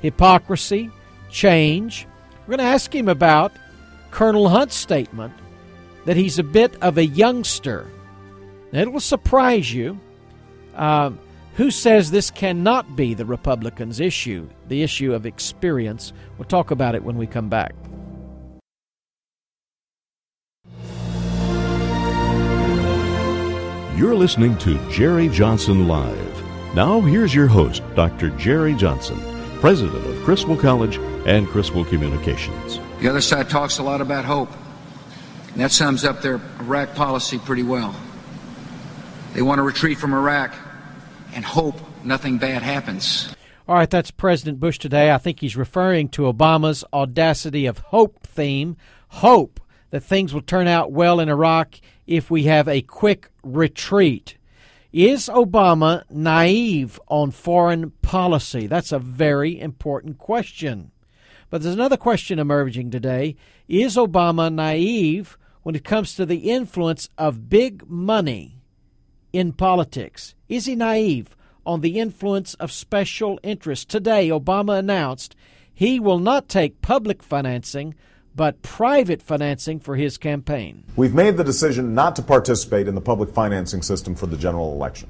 [0.00, 0.90] hypocrisy,
[1.30, 2.06] change.
[2.42, 3.52] We're going to ask him about
[4.10, 5.32] Colonel Hunt's statement
[6.04, 7.86] that he's a bit of a youngster.
[8.72, 9.98] Now, it will surprise you.
[10.74, 11.18] Um,
[11.54, 16.12] who says this cannot be the Republicans' issue, the issue of experience?
[16.38, 17.74] We'll talk about it when we come back.
[23.96, 26.74] You're listening to Jerry Johnson Live.
[26.74, 28.30] Now, here's your host, Dr.
[28.30, 29.20] Jerry Johnson,
[29.60, 32.80] president of Criswell College and Criswell Communications.
[33.00, 34.50] The other side talks a lot about hope.
[35.52, 37.94] And that sums up their Iraq policy pretty well.
[39.34, 40.54] They want to retreat from Iraq
[41.34, 43.34] and hope nothing bad happens.
[43.68, 45.12] All right, that's President Bush today.
[45.12, 48.76] I think he's referring to Obama's audacity of hope theme.
[49.08, 54.36] Hope that things will turn out well in Iraq if we have a quick retreat.
[54.92, 58.66] Is Obama naive on foreign policy?
[58.66, 60.90] That's a very important question.
[61.48, 63.36] But there's another question emerging today.
[63.68, 68.58] Is Obama naive when it comes to the influence of big money
[69.32, 70.34] in politics?
[70.52, 71.34] Is he naive
[71.64, 73.86] on the influence of special interests?
[73.86, 75.34] Today, Obama announced
[75.72, 77.94] he will not take public financing
[78.34, 80.84] but private financing for his campaign.
[80.94, 84.72] We've made the decision not to participate in the public financing system for the general
[84.72, 85.08] election.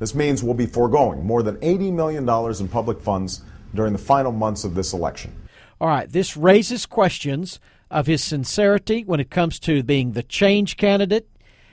[0.00, 2.28] This means we'll be foregoing more than $80 million
[2.60, 3.40] in public funds
[3.74, 5.34] during the final months of this election.
[5.80, 7.58] All right, this raises questions
[7.90, 11.26] of his sincerity when it comes to being the change candidate.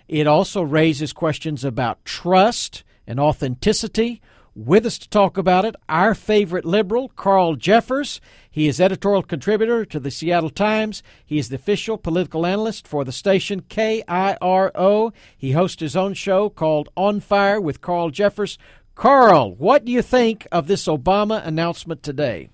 [0.07, 4.21] It also raises questions about trust and authenticity.
[4.55, 8.21] With us to talk about it, our favorite liberal, Carl Jeffers.
[8.49, 11.03] He is editorial contributor to the Seattle Times.
[11.25, 15.11] He is the official political analyst for the station KIRO.
[15.37, 18.57] He hosts his own show called On Fire with Carl Jeffers.
[18.95, 22.49] Carl, what do you think of this Obama announcement today?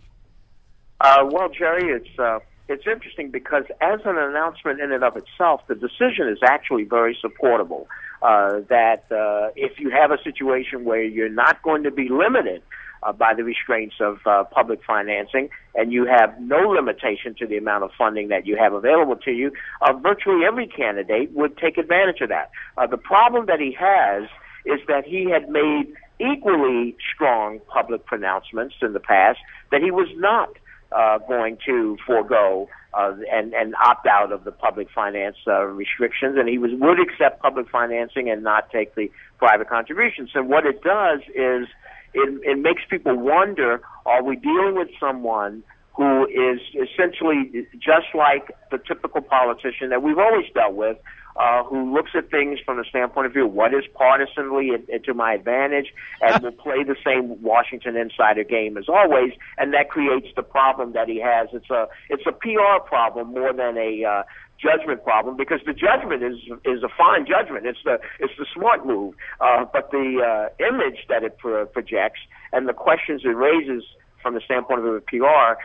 [0.99, 5.61] Uh, well, Jerry, it's uh, it's interesting because as an announcement in and of itself,
[5.67, 7.87] the decision is actually very supportable.
[8.21, 12.61] Uh, that uh, if you have a situation where you're not going to be limited
[13.03, 17.57] uh, by the restraints of uh, public financing, and you have no limitation to the
[17.57, 21.77] amount of funding that you have available to you, uh, virtually every candidate would take
[21.77, 22.51] advantage of that.
[22.77, 24.23] Uh, the problem that he has
[24.65, 29.39] is that he had made equally strong public pronouncements in the past
[29.71, 30.49] that he was not
[30.91, 36.37] uh, going to forego uh, and and opt out of the public finance uh, restrictions,
[36.37, 40.29] and he was would accept public financing and not take the private contributions.
[40.35, 41.67] And what it does is
[42.13, 48.55] it, it makes people wonder: Are we dealing with someone who is essentially just like
[48.71, 50.97] the typical politician that we've always dealt with,
[51.35, 54.71] uh, who looks at things from the standpoint of view what is partisanly
[55.03, 59.89] to my advantage and will play the same Washington insider game as always, and that
[59.89, 61.49] creates the problem that he has.
[61.53, 64.23] It's a it's a PR problem more than a uh,
[64.61, 67.65] judgment problem because the judgment is is a fine judgment.
[67.65, 72.21] It's the it's the smart move, uh, but the uh, image that it pro- projects
[72.53, 73.83] and the questions it raises
[74.21, 75.59] from the standpoint of the PR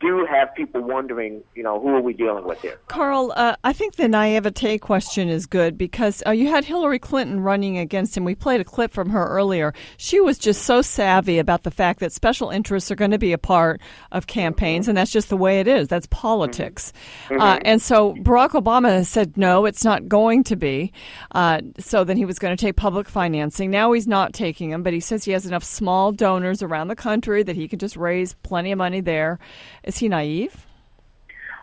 [0.00, 2.78] do have people wondering, you know, who are we dealing with here?
[2.86, 7.40] Carl, uh, I think the naivete question is good because uh, you had Hillary Clinton
[7.40, 8.24] running against him.
[8.24, 9.74] We played a clip from her earlier.
[9.96, 13.32] She was just so savvy about the fact that special interests are going to be
[13.32, 13.80] a part
[14.12, 15.88] of campaigns, and that's just the way it is.
[15.88, 16.92] That's politics.
[17.28, 17.40] Mm-hmm.
[17.40, 20.92] Uh, and so Barack Obama said, no, it's not going to be.
[21.32, 23.70] Uh, so then he was going to take public financing.
[23.70, 26.96] Now he's not taking them, but he says he has enough small donors around the
[26.96, 29.40] country that he can just raise plenty of money there
[29.88, 30.66] is he naive?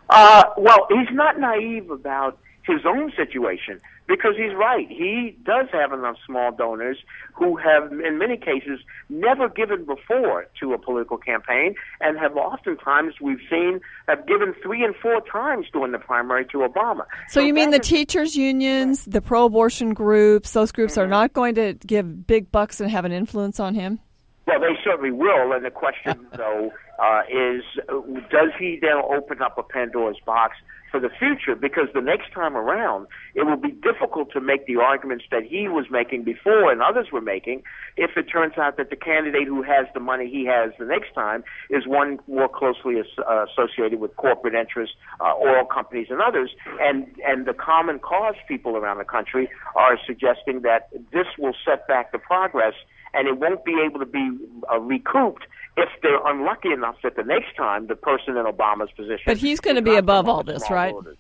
[0.10, 4.88] Uh, well, he's not naive about his own situation because he's right.
[4.90, 6.98] He does have enough small donors
[7.34, 13.16] who have, in many cases, never given before to a political campaign and have oftentimes,
[13.22, 17.06] we've seen, have given three and four times during the primary to Obama.
[17.30, 21.02] So, so you mean the is, teachers' unions, the pro abortion groups, those groups mm-hmm.
[21.02, 24.00] are not going to give big bucks and have an influence on him?
[24.48, 25.54] Well, they certainly will.
[25.54, 27.64] And the question, though, uh, is
[28.30, 30.56] does he then open up a Pandora's box
[30.92, 31.56] for the future?
[31.56, 35.68] Because the next time around, it will be difficult to make the arguments that he
[35.68, 37.64] was making before and others were making
[37.98, 41.14] if it turns out that the candidate who has the money he has the next
[41.14, 46.22] time is one more closely as, uh, associated with corporate interests, uh, oil companies, and
[46.22, 46.52] others.
[46.80, 51.88] And, and the common cause people around the country are suggesting that this will set
[51.88, 52.76] back the progress
[53.16, 54.30] and it won't be able to be
[54.72, 55.46] uh, recouped
[55.78, 59.24] if they're unlucky enough that the next time the person in Obama's position.
[59.26, 60.94] But he's going to be above all this, right?
[60.94, 61.18] Voters.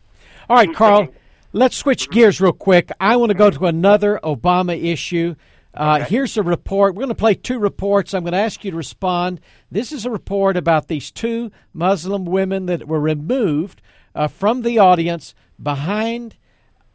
[0.49, 0.99] All right, he's Carl.
[0.99, 1.15] Thinking,
[1.53, 2.91] let's switch gears real quick.
[2.99, 5.35] I want to go to another Obama issue.
[5.73, 6.09] Uh, okay.
[6.09, 6.95] Here's a report.
[6.95, 8.13] We're going to play two reports.
[8.13, 9.41] I'm going to ask you to respond.
[9.69, 13.81] This is a report about these two Muslim women that were removed
[14.13, 16.37] uh, from the audience behind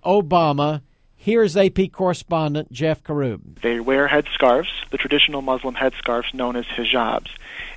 [0.05, 0.81] Obama
[1.22, 3.61] Here's AP correspondent Jeff Karub.
[3.61, 7.28] They wear headscarves, the traditional Muslim headscarves known as hijabs,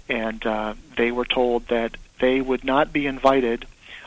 [0.08, 3.65] and uh, they were told that they would not be invited,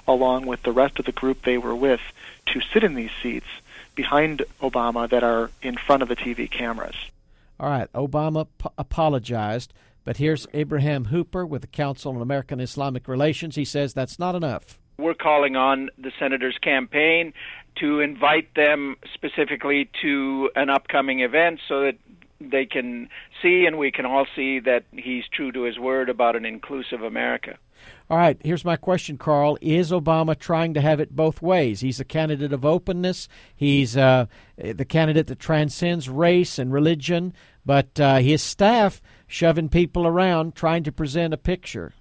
[0.08, 2.00] along with the rest of the group they were with,
[2.46, 3.44] to sit in these seats
[3.94, 6.96] behind Obama that are in front of the TV cameras.
[7.60, 13.06] All right, Obama p- apologized, but here's Ibrahim Hooper with the Council on American Islamic
[13.06, 13.56] Relations.
[13.56, 14.78] He says that's not enough.
[14.98, 17.34] We're calling on the senator's campaign
[17.80, 21.96] to invite them specifically to an upcoming event so that
[22.40, 23.08] they can
[23.42, 27.02] see and we can all see that he's true to his word about an inclusive
[27.02, 27.58] America.
[28.08, 29.58] All right, here's my question, Carl.
[29.60, 31.80] Is Obama trying to have it both ways?
[31.80, 33.28] He's a candidate of openness.
[33.54, 37.32] He's uh, the candidate that transcends race and religion,
[37.64, 41.94] but uh, his staff shoving people around trying to present a picture.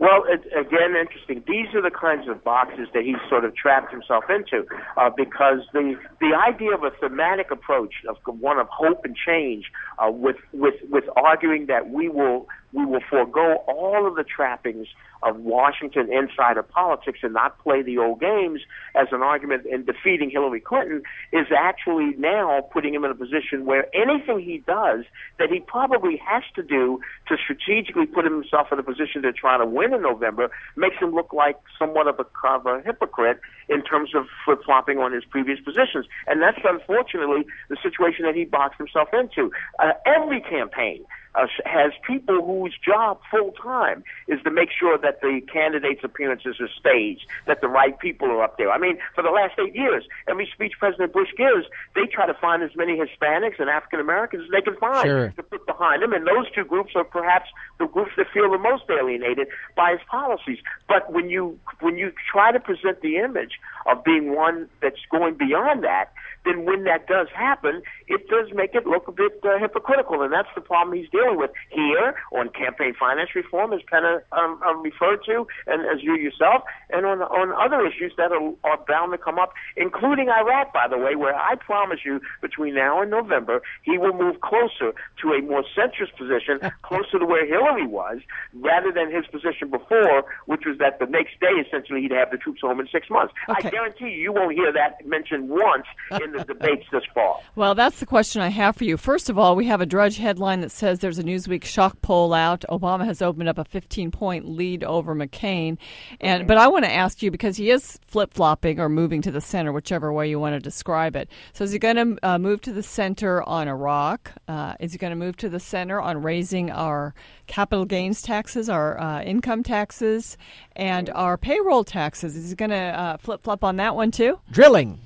[0.00, 1.44] Well, it, again, interesting.
[1.46, 4.64] These are the kinds of boxes that he's sort of trapped himself into,
[4.96, 9.66] uh, because the the idea of a thematic approach of one of hope and change,
[9.98, 14.86] uh, with with with arguing that we will we will forego all of the trappings
[15.22, 18.60] of Washington insider politics and not play the old games
[18.94, 21.02] as an argument in defeating Hillary Clinton
[21.32, 25.04] is actually now putting him in a position where anything he does
[25.38, 29.58] that he probably has to do to strategically put himself in a position to try
[29.58, 33.82] to win in November makes him look like somewhat of a, of a hypocrite in
[33.82, 36.06] terms of flip flopping on his previous positions.
[36.26, 39.52] And that's unfortunately the situation that he boxed himself into.
[39.78, 41.04] Uh, every campaign
[41.34, 46.56] uh, has people whose job full time is to make sure that the candidates' appearances
[46.60, 48.70] are staged, that the right people are up there.
[48.70, 52.34] I mean, for the last eight years, every speech President Bush gives, they try to
[52.34, 55.28] find as many Hispanics and African Americans as they can find Sure.
[55.36, 58.58] to put behind him, and those two groups are perhaps the groups that feel the
[58.58, 60.58] most alienated by his policies.
[60.88, 63.52] But when you when you try to present the image
[63.86, 66.12] of being one that's going beyond that,
[66.44, 70.32] then when that does happen, it does make it look a bit uh, hypocritical, and
[70.32, 74.82] that's the problem he's dealing with here on campaign finance reform, as Penna um, um,
[74.82, 79.12] referred to, and as you yourself, and on on other issues that are, are bound
[79.12, 83.10] to come up, including Iraq, by the way, where I promise you, between now and
[83.10, 88.20] November, he will move closer to a more centrist position, closer to where Hillary was,
[88.54, 92.38] rather than his position before, which was that the next day, essentially, he'd have the
[92.38, 93.34] troops home in six months.
[93.48, 95.86] I guarantee you, you won't hear that mentioned once
[96.22, 97.42] in the debates this fall.
[97.56, 98.96] Well, that's the question I have for you.
[98.96, 102.32] First of all, we have a Drudge headline that says there's a Newsweek shock poll
[102.32, 102.64] out.
[102.70, 105.76] Obama has opened up a 15 point lead over McCain.
[106.20, 109.30] And but I want to ask you because he is flip flopping or moving to
[109.30, 111.28] the center, whichever way you want to describe it.
[111.52, 114.32] So is he going to uh, move to the center on Iraq?
[114.48, 117.14] Uh, is he going to move to the center on raising our
[117.46, 120.38] capital gains taxes, our uh, income taxes,
[120.80, 122.36] and our payroll taxes?
[122.36, 124.40] Is he going to uh, flip flop on that one too?
[124.50, 124.98] Drilling.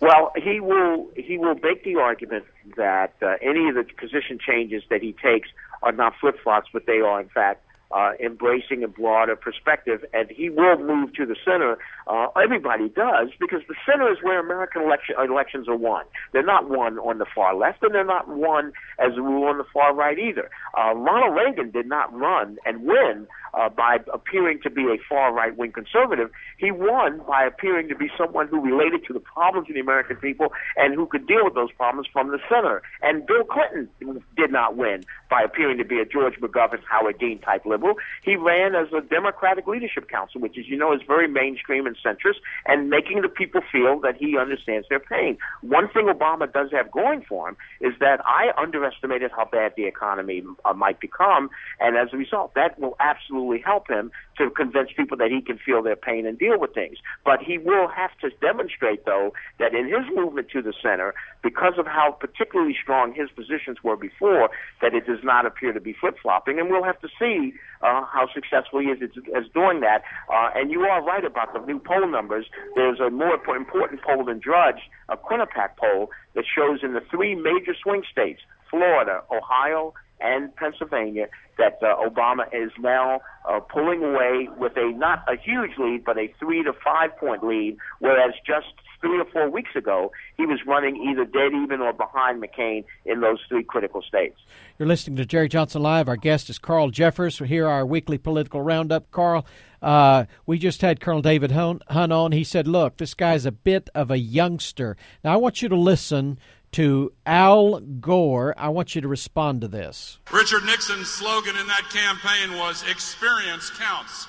[0.00, 2.44] Well, he will he will make the argument
[2.76, 5.48] that uh, any of the position changes that he takes
[5.82, 10.28] are not flip flops, but they are in fact uh, embracing a broader perspective, and
[10.30, 11.78] he will move to the center.
[12.08, 16.04] Uh, everybody does because the center is where American election, elections are won.
[16.32, 19.58] They're not won on the far left, and they're not won as a rule on
[19.58, 20.50] the far right either.
[20.76, 25.32] Uh, Ronald Reagan did not run and win uh, by appearing to be a far
[25.32, 26.30] right wing conservative.
[26.58, 30.16] He won by appearing to be someone who related to the problems of the American
[30.16, 32.82] people and who could deal with those problems from the center.
[33.02, 33.88] And Bill Clinton
[34.36, 37.94] did not win by appearing to be a George McGovern, Howard Dean type liberal.
[38.22, 41.96] He ran as a Democratic Leadership Council, which, as you know, is very mainstream and
[42.04, 45.38] centrist, and making the people feel that he understands their pain.
[45.62, 49.86] One thing Obama does have going for him is that I underestimated how bad the
[49.86, 51.50] economy uh, might become,
[51.80, 55.58] and as a result, that will absolutely help him to convince people that he can
[55.58, 56.98] feel their pain and deal with things.
[57.24, 61.74] But he will have to demonstrate, though, that in his movement to the center, because
[61.78, 65.92] of how particularly strong his positions were before, that it does not appear to be
[65.92, 68.98] flip flopping, and we'll have to see uh, how successful he is
[69.36, 70.02] as doing that.
[70.32, 72.46] Uh, and you are right about the new poll numbers.
[72.74, 77.34] There's a more important poll than Drudge, a Quinnipiac poll that shows in the three
[77.34, 78.40] major swing states,
[78.70, 81.26] Florida, Ohio, and Pennsylvania,
[81.58, 86.18] that uh, Obama is now uh, pulling away with a not a huge lead, but
[86.18, 88.66] a three to five point lead, whereas just
[89.00, 93.20] three or four weeks ago he was running either dead even or behind McCain in
[93.20, 94.40] those three critical states.
[94.78, 96.08] You're listening to Jerry Johnson Live.
[96.08, 97.40] Our guest is Carl Jeffers.
[97.40, 99.10] We hear our weekly political roundup.
[99.10, 99.46] Carl,
[99.82, 102.32] uh, we just had Colonel David Hunt on.
[102.32, 104.96] He said, Look, this guy's a bit of a youngster.
[105.22, 106.38] Now, I want you to listen
[106.74, 108.52] to Al Gore.
[108.58, 110.18] I want you to respond to this.
[110.32, 114.26] Richard Nixon's slogan in that campaign was experience counts.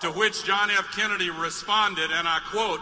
[0.00, 0.90] To which John F.
[0.96, 2.80] Kennedy responded, and I quote,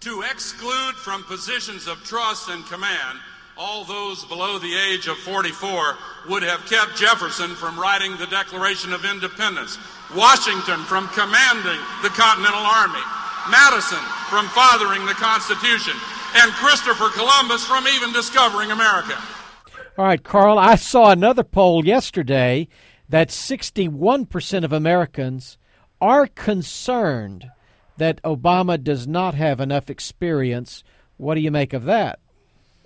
[0.00, 3.18] to exclude from positions of trust and command
[3.58, 5.94] all those below the age of 44
[6.30, 9.76] would have kept Jefferson from writing the Declaration of Independence,
[10.16, 13.04] Washington from commanding the Continental Army,
[13.50, 15.92] Madison from fathering the Constitution,
[16.36, 19.18] and Christopher Columbus from even discovering America.
[19.96, 22.68] All right, Carl, I saw another poll yesterday
[23.08, 25.58] that 61% of Americans
[26.00, 27.50] are concerned
[27.96, 30.84] that Obama does not have enough experience.
[31.16, 32.20] What do you make of that?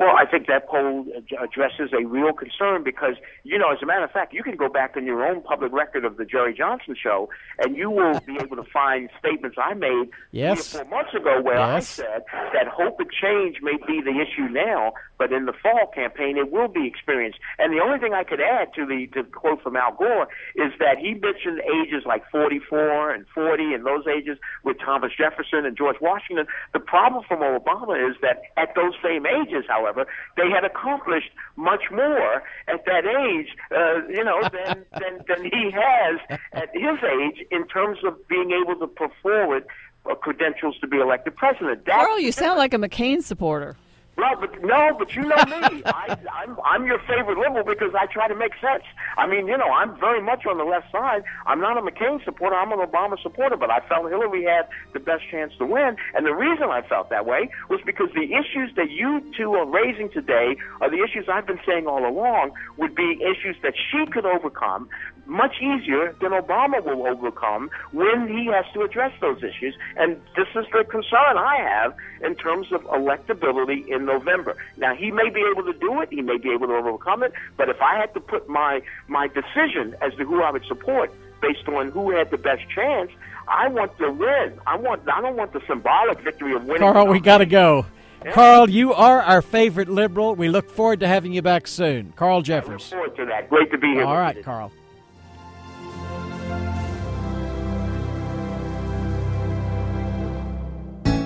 [0.03, 1.07] Well, I think that poll
[1.41, 4.69] addresses a real concern because, you know, as a matter of fact, you can go
[4.69, 7.29] back in your own public record of the Jerry Johnson show,
[7.61, 10.73] and you will be able to find statements I made yes.
[10.73, 12.01] three or four months ago where yes.
[12.01, 12.23] I said
[12.53, 16.51] that hope and change may be the issue now, but in the fall campaign it
[16.51, 17.39] will be experienced.
[17.61, 20.73] And the only thing I could add to the to quote from Al Gore is
[20.81, 25.77] that he mentioned ages like 44 and 40 and those ages with Thomas Jefferson and
[25.77, 26.47] George Washington.
[26.73, 30.07] The problem from Obama is that at those same ages, however,
[30.37, 35.71] they had accomplished much more at that age, uh, you know, than, than than he
[35.71, 36.19] has
[36.53, 39.67] at his age in terms of being able to put forward
[40.11, 41.85] uh, credentials to be elected president.
[41.87, 43.77] That's Carl, you sound like a McCain supporter.
[44.23, 45.83] Well, but no, but you know me.
[45.87, 48.85] I, I'm I'm your favorite liberal because I try to make sense.
[49.17, 51.25] I mean, you know, I'm very much on the left side.
[51.45, 52.55] I'm not a McCain supporter.
[52.55, 53.57] I'm an Obama supporter.
[53.57, 57.11] But I felt Hillary had the best chance to win, and the reason I felt
[57.11, 61.27] that way was because the issues that you two are raising today are the issues
[61.29, 64.89] I've been saying all along would be issues that she could overcome
[65.27, 69.75] much easier than Obama will overcome when he has to address those issues.
[69.97, 74.57] And this is the concern I have in terms of electability in November.
[74.77, 77.33] Now, he may be able to do it, he may be able to overcome it,
[77.57, 81.13] but if I had to put my, my decision as to who I would support
[81.41, 83.11] based on who had the best chance,
[83.49, 84.59] I want to win.
[84.67, 85.03] I want.
[85.09, 86.81] I don't want the symbolic victory of winning.
[86.81, 87.87] Carl, we got to go.
[88.25, 88.33] Yeah.
[88.33, 90.37] Carl, you are our favorite liberal.
[90.37, 92.13] We look forward to having you back soon.
[92.15, 92.93] Carl Jeffers.
[92.93, 93.51] I look forward to that.
[93.51, 94.05] Great to be here.
[94.05, 94.73] All right, Carl.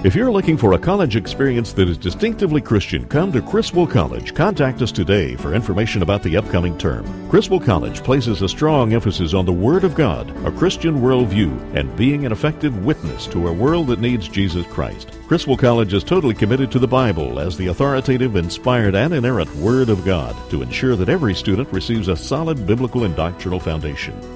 [0.04, 4.34] If you're looking for a college experience that is distinctively Christian, come to Criswell College.
[4.34, 7.28] Contact us today for information about the upcoming term.
[7.28, 11.96] Criswell College places a strong emphasis on the Word of God, a Christian worldview, and
[11.96, 15.10] being an effective witness to a world that needs Jesus Christ.
[15.26, 19.88] Criswell College is totally committed to the Bible as the authoritative, inspired, and inerrant Word
[19.88, 24.35] of God to ensure that every student receives a solid biblical and doctrinal foundation.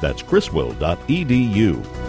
[0.00, 2.04] That's criswell.edu.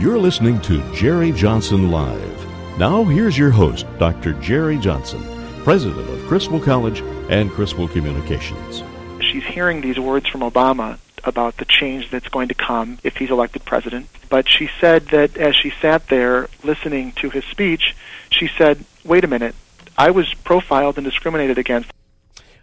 [0.00, 2.78] You're listening to Jerry Johnson Live.
[2.78, 4.34] Now, here's your host, Dr.
[4.34, 5.22] Jerry Johnson,
[5.64, 7.00] president of Criswell College
[7.30, 8.82] and Criswell Communications.
[9.20, 13.30] She's hearing these words from Obama about the change that's going to come if he's
[13.30, 14.08] elected president.
[14.28, 17.94] But she said that as she sat there listening to his speech,
[18.30, 19.54] she said, wait a minute,
[19.96, 21.90] I was profiled and discriminated against.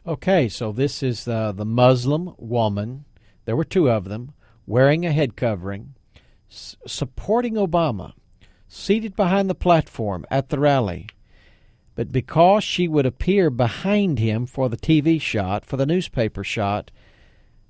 [0.05, 3.05] Okay, so this is uh, the Muslim woman.
[3.45, 4.33] There were two of them
[4.65, 5.93] wearing a head covering,
[6.49, 8.13] s- supporting Obama,
[8.67, 11.07] seated behind the platform at the rally.
[11.93, 16.89] But because she would appear behind him for the TV shot, for the newspaper shot,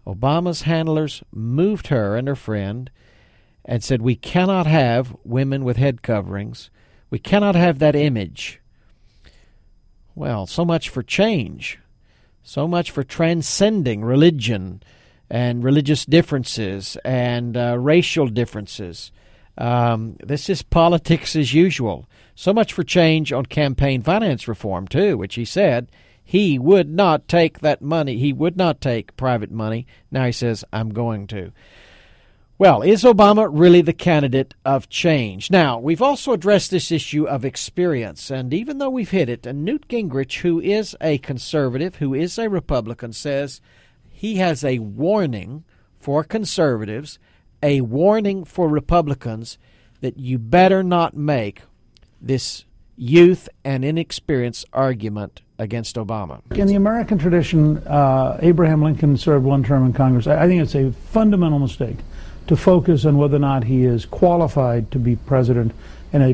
[0.05, 2.89] Obama's handlers moved her and her friend
[3.65, 6.69] and said, We cannot have women with head coverings.
[7.09, 8.59] We cannot have that image.
[10.15, 11.79] Well, so much for change,
[12.43, 14.83] so much for transcending religion
[15.29, 19.11] and religious differences and uh, racial differences.
[19.57, 22.07] Um, this is politics as usual.
[22.35, 25.89] So much for change on campaign finance reform, too, which he said
[26.31, 28.17] he would not take that money.
[28.17, 29.85] He would not take private money.
[30.09, 31.51] Now he says, I'm going to.
[32.57, 35.51] Well, is Obama really the candidate of change?
[35.51, 39.65] Now, we've also addressed this issue of experience, and even though we've hit it, and
[39.65, 43.59] Newt Gingrich, who is a conservative, who is a Republican, says
[44.09, 45.65] he has a warning
[45.97, 47.19] for conservatives,
[47.61, 49.57] a warning for Republicans
[49.99, 51.63] that you better not make
[52.21, 52.63] this
[52.95, 56.41] youth and inexperience argument against Obama.
[56.57, 60.25] In the American tradition, uh, Abraham Lincoln served one term in Congress.
[60.27, 61.97] I think it's a fundamental mistake
[62.47, 65.73] to focus on whether or not he is qualified to be president
[66.11, 66.33] and a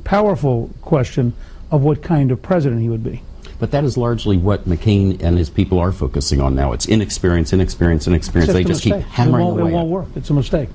[0.00, 1.32] powerful question
[1.70, 3.22] of what kind of president he would be.
[3.58, 6.72] But that is largely what McCain and his people are focusing on now.
[6.72, 8.52] It's inexperience, inexperience, inexperience.
[8.52, 9.04] They just mistake.
[9.04, 9.70] keep hammering it away.
[9.70, 10.08] It won't work.
[10.14, 10.68] It's a mistake.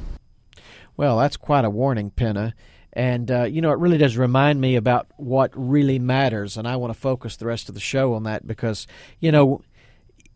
[0.98, 2.56] Well, that's quite a warning, Penna.
[2.94, 6.58] And, uh, you know, it really does remind me about what really matters.
[6.58, 8.88] And I want to focus the rest of the show on that because,
[9.20, 9.62] you know,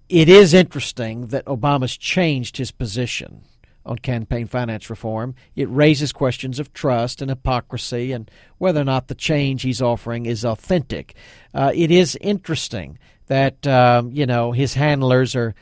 [0.08, 3.42] it is interesting that Obama's changed his position
[3.86, 5.36] on campaign finance reform.
[5.56, 10.26] It raises questions of trust and hypocrisy and whether or not the change he's offering
[10.26, 11.16] is authentic.
[11.54, 12.98] Uh, it is interesting
[13.28, 15.54] that, um, you know, his handlers are,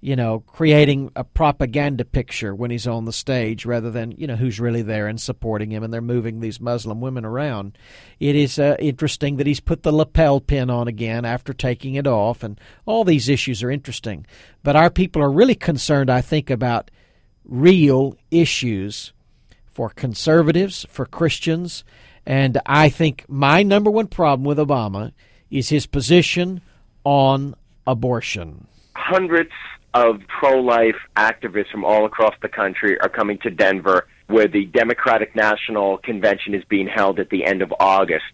[0.00, 4.36] you know, creating a propaganda picture when he's on the stage rather than, you know,
[4.36, 7.76] who's really there and supporting him and they're moving these Muslim women around.
[8.20, 12.06] It is uh, interesting that he's put the lapel pin on again after taking it
[12.06, 14.26] off, and all these issues are interesting.
[14.62, 16.90] But our people are really concerned, I think, about
[17.44, 19.12] real issues
[19.64, 21.84] for conservatives, for Christians,
[22.24, 25.12] and I think my number one problem with Obama
[25.50, 26.60] is his position
[27.04, 27.54] on
[27.86, 28.66] abortion.
[28.94, 29.52] Hundreds
[29.96, 34.66] of pro life activists from all across the country are coming to Denver, where the
[34.66, 38.24] Democratic National Convention is being held at the end of August.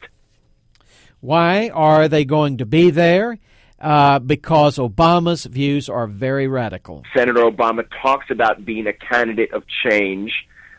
[1.20, 3.38] Why are they going to be there?
[3.78, 7.04] Uh, because Obama's views are very radical.
[7.16, 10.32] Senator Obama talks about being a candidate of change,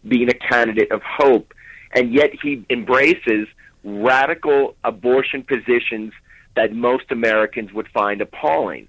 [0.05, 1.53] being a candidate of hope,
[1.95, 3.47] and yet he embraces
[3.85, 6.11] radical abortion positions
[6.55, 8.87] that most Americans would find appalling.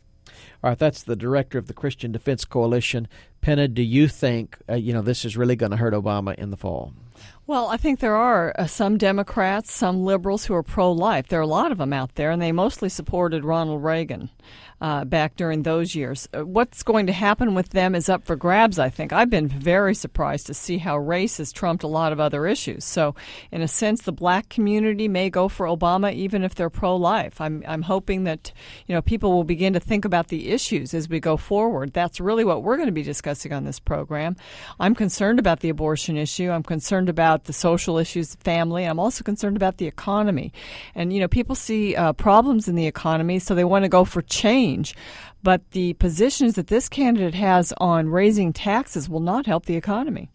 [0.64, 3.06] All right, that's the director of the Christian Defense Coalition.
[3.42, 6.48] Penna, do you think uh, you know this is really going to hurt Obama in
[6.48, 6.94] the fall?
[7.46, 11.28] Well, I think there are uh, some Democrats, some liberals who are pro life.
[11.28, 14.30] There are a lot of them out there, and they mostly supported Ronald Reagan
[14.80, 16.28] uh, back during those years.
[16.34, 19.12] Uh, what's going to happen with them is up for grabs, I think.
[19.12, 22.84] I've been very surprised to see how race has trumped a lot of other issues.
[22.84, 23.14] So,
[23.50, 27.40] in a sense, the black community may go for Obama even if they're pro life.
[27.40, 28.52] I'm, I'm hoping that
[28.86, 31.92] you know people will begin to think about the issues as we go forward.
[31.92, 34.36] That's really what we're going to be discussing on this program.
[34.80, 36.50] I'm concerned about the abortion issue.
[36.50, 38.84] I'm concerned about the social issues, family.
[38.84, 40.52] I'm also concerned about the economy.
[40.94, 44.04] And, you know, people see uh, problems in the economy, so they want to go
[44.04, 44.94] for change change.
[45.42, 50.30] But the positions that this candidate has on raising taxes will not help the economy.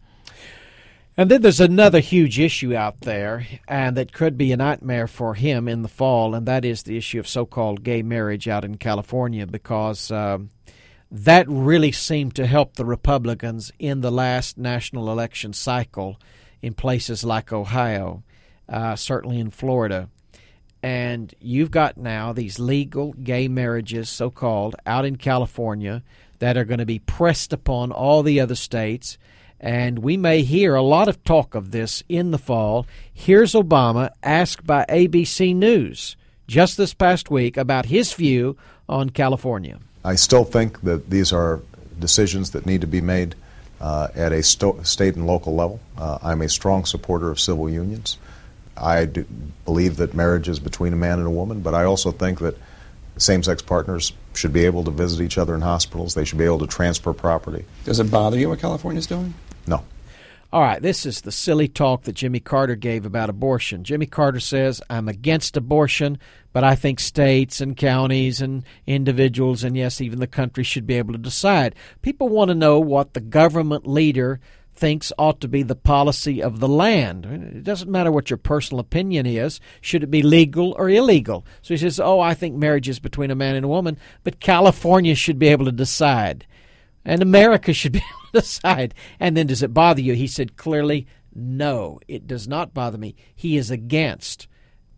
[1.17, 5.33] And then there's another huge issue out there, and that could be a nightmare for
[5.33, 8.63] him in the fall, and that is the issue of so called gay marriage out
[8.63, 10.49] in California, because um,
[11.11, 16.17] that really seemed to help the Republicans in the last national election cycle
[16.61, 18.23] in places like Ohio,
[18.69, 20.07] uh, certainly in Florida
[20.81, 26.03] and you've got now these legal gay marriages, so called, out in California
[26.39, 29.17] that are going to be pressed upon all the other states.
[29.59, 32.87] And we may hear a lot of talk of this in the fall.
[33.13, 36.15] Here's Obama asked by ABC News
[36.47, 38.57] just this past week about his view
[38.87, 39.79] on California.
[40.05, 41.61] I still think that these are
[41.99, 43.35] decisions that need to be made
[43.81, 45.79] uh, at a sto- state and local level.
[45.97, 48.17] Uh, I'm a strong supporter of civil unions.
[48.79, 49.05] I
[49.65, 52.57] believe that marriage is between a man and a woman, but I also think that
[53.17, 56.13] same sex partners should be able to visit each other in hospitals.
[56.13, 57.65] They should be able to transfer property.
[57.83, 59.33] Does it bother you what California's doing?
[59.67, 59.83] No.
[60.51, 63.83] All right, this is the silly talk that Jimmy Carter gave about abortion.
[63.83, 66.17] Jimmy Carter says, I'm against abortion,
[66.53, 70.95] but I think states and counties and individuals, and yes, even the country, should be
[70.95, 71.75] able to decide.
[72.01, 74.39] People want to know what the government leader
[74.79, 77.25] thinks ought to be the policy of the land.
[77.25, 79.59] It doesn't matter what your personal opinion is.
[79.81, 81.45] Should it be legal or illegal?
[81.61, 84.39] So he says, Oh, I think marriage is between a man and a woman, but
[84.39, 86.47] California should be able to decide.
[87.03, 88.93] And America should be able to decide.
[89.19, 90.13] And then does it bother you?
[90.13, 93.15] He said clearly, No, it does not bother me.
[93.35, 94.47] He is against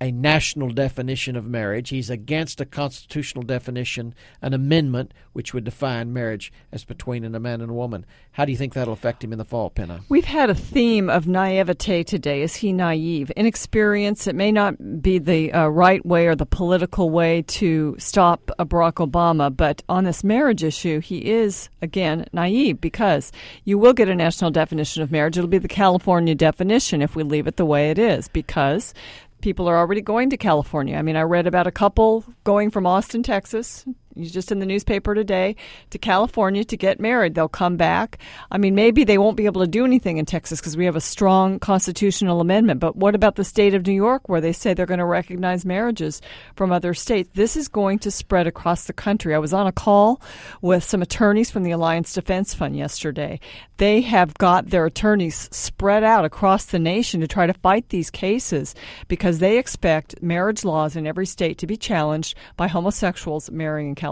[0.01, 1.89] a national definition of marriage.
[1.89, 7.61] He's against a constitutional definition, an amendment which would define marriage as between a man
[7.61, 8.07] and a woman.
[8.31, 10.01] How do you think that'll affect him in the fall, Penna?
[10.09, 12.41] We've had a theme of naivete today.
[12.41, 13.29] Is he naive?
[13.31, 14.25] Inexperience.
[14.25, 19.07] It may not be the uh, right way or the political way to stop Barack
[19.07, 23.31] Obama, but on this marriage issue, he is, again, naive because
[23.65, 25.37] you will get a national definition of marriage.
[25.37, 28.95] It'll be the California definition if we leave it the way it is because
[29.41, 30.95] people are already going to California.
[30.95, 33.85] I mean, I read about a couple going from Austin, Texas,
[34.29, 35.55] just in the newspaper today
[35.89, 37.33] to California to get married.
[37.33, 38.19] They'll come back.
[38.51, 40.95] I mean, maybe they won't be able to do anything in Texas because we have
[40.95, 42.79] a strong constitutional amendment.
[42.79, 45.65] But what about the state of New York where they say they're going to recognize
[45.65, 46.21] marriages
[46.55, 47.29] from other states?
[47.33, 49.33] This is going to spread across the country.
[49.33, 50.21] I was on a call
[50.61, 53.39] with some attorneys from the Alliance Defense Fund yesterday.
[53.77, 58.11] They have got their attorneys spread out across the nation to try to fight these
[58.11, 58.75] cases
[59.07, 63.95] because they expect marriage laws in every state to be challenged by homosexuals marrying in
[63.95, 64.10] California.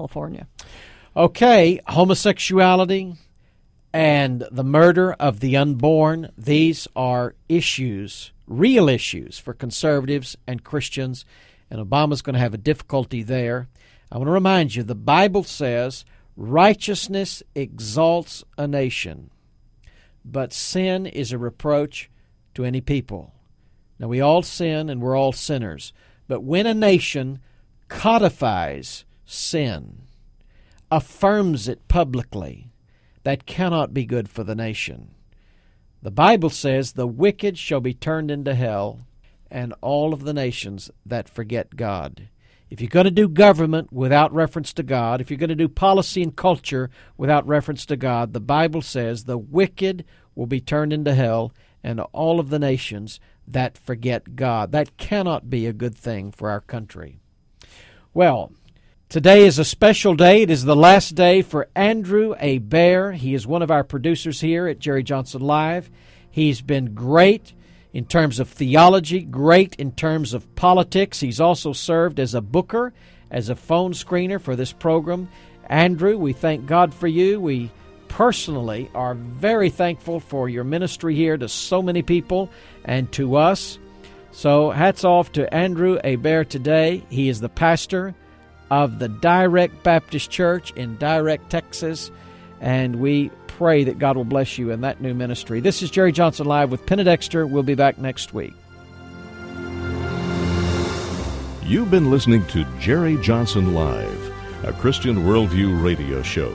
[1.16, 3.16] Okay, homosexuality
[3.92, 11.26] and the murder of the unborn, these are issues, real issues for conservatives and Christians,
[11.72, 13.68] and Obama's going to have a difficulty there.
[14.12, 16.06] I want to remind you the Bible says
[16.38, 19.32] righteousness exalts a nation,
[20.24, 22.10] but sin is a reproach
[22.54, 23.34] to any people.
[23.98, 25.92] Now, we all sin and we're all sinners,
[26.28, 27.40] but when a nation
[27.88, 30.02] codifies sin,
[30.90, 32.72] affirms it publicly,
[33.24, 35.12] that cannot be good for the nation.
[36.02, 39.02] The Bible says, The wicked shall be turned into hell,
[39.52, 42.30] and all of the nations that forget God.
[42.70, 45.68] If you're going to do government without reference to God, if you're going to do
[45.68, 50.06] policy and culture without reference to God, the Bible says the wicked
[50.36, 51.52] will be turned into hell
[51.84, 54.72] and all of the nations that forget God.
[54.72, 57.20] That cannot be a good thing for our country.
[58.14, 58.52] Well,
[59.10, 60.44] Today is a special day.
[60.44, 62.60] It is the last day for Andrew A.
[62.60, 63.12] Bear.
[63.12, 65.90] He is one of our producers here at Jerry Johnson Live.
[66.30, 67.54] He's been great
[67.92, 71.22] in terms of theology, great in terms of politics.
[71.22, 72.94] He's also served as a booker,
[73.32, 75.28] as a phone screener for this program.
[75.66, 77.42] Andrew, we thank God for you.
[77.42, 77.72] We
[78.10, 82.52] personally are very thankful for your ministry here to so many people
[82.86, 83.80] and to us.
[84.30, 86.16] So, hats off to Andrew A.
[86.16, 87.04] Bear today.
[87.10, 88.14] He is the pastor
[88.70, 92.12] of the Direct Baptist Church in Direct, Texas,
[92.62, 95.60] and we pray that God will bless you in that new ministry.
[95.60, 97.46] This is Jerry Johnson Live with Penna Dexter.
[97.46, 98.54] We'll be back next week.
[101.64, 106.52] You've been listening to Jerry Johnson Live, a Christian worldview radio show.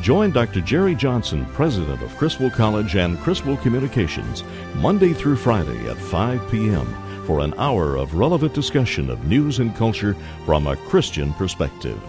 [0.00, 0.60] Join Dr.
[0.60, 4.44] Jerry Johnson, president of Criswell College and Criswell Communications,
[4.76, 6.86] Monday through Friday at 5 p.m.
[7.24, 12.00] for an hour of relevant discussion of news and culture from a Christian perspective.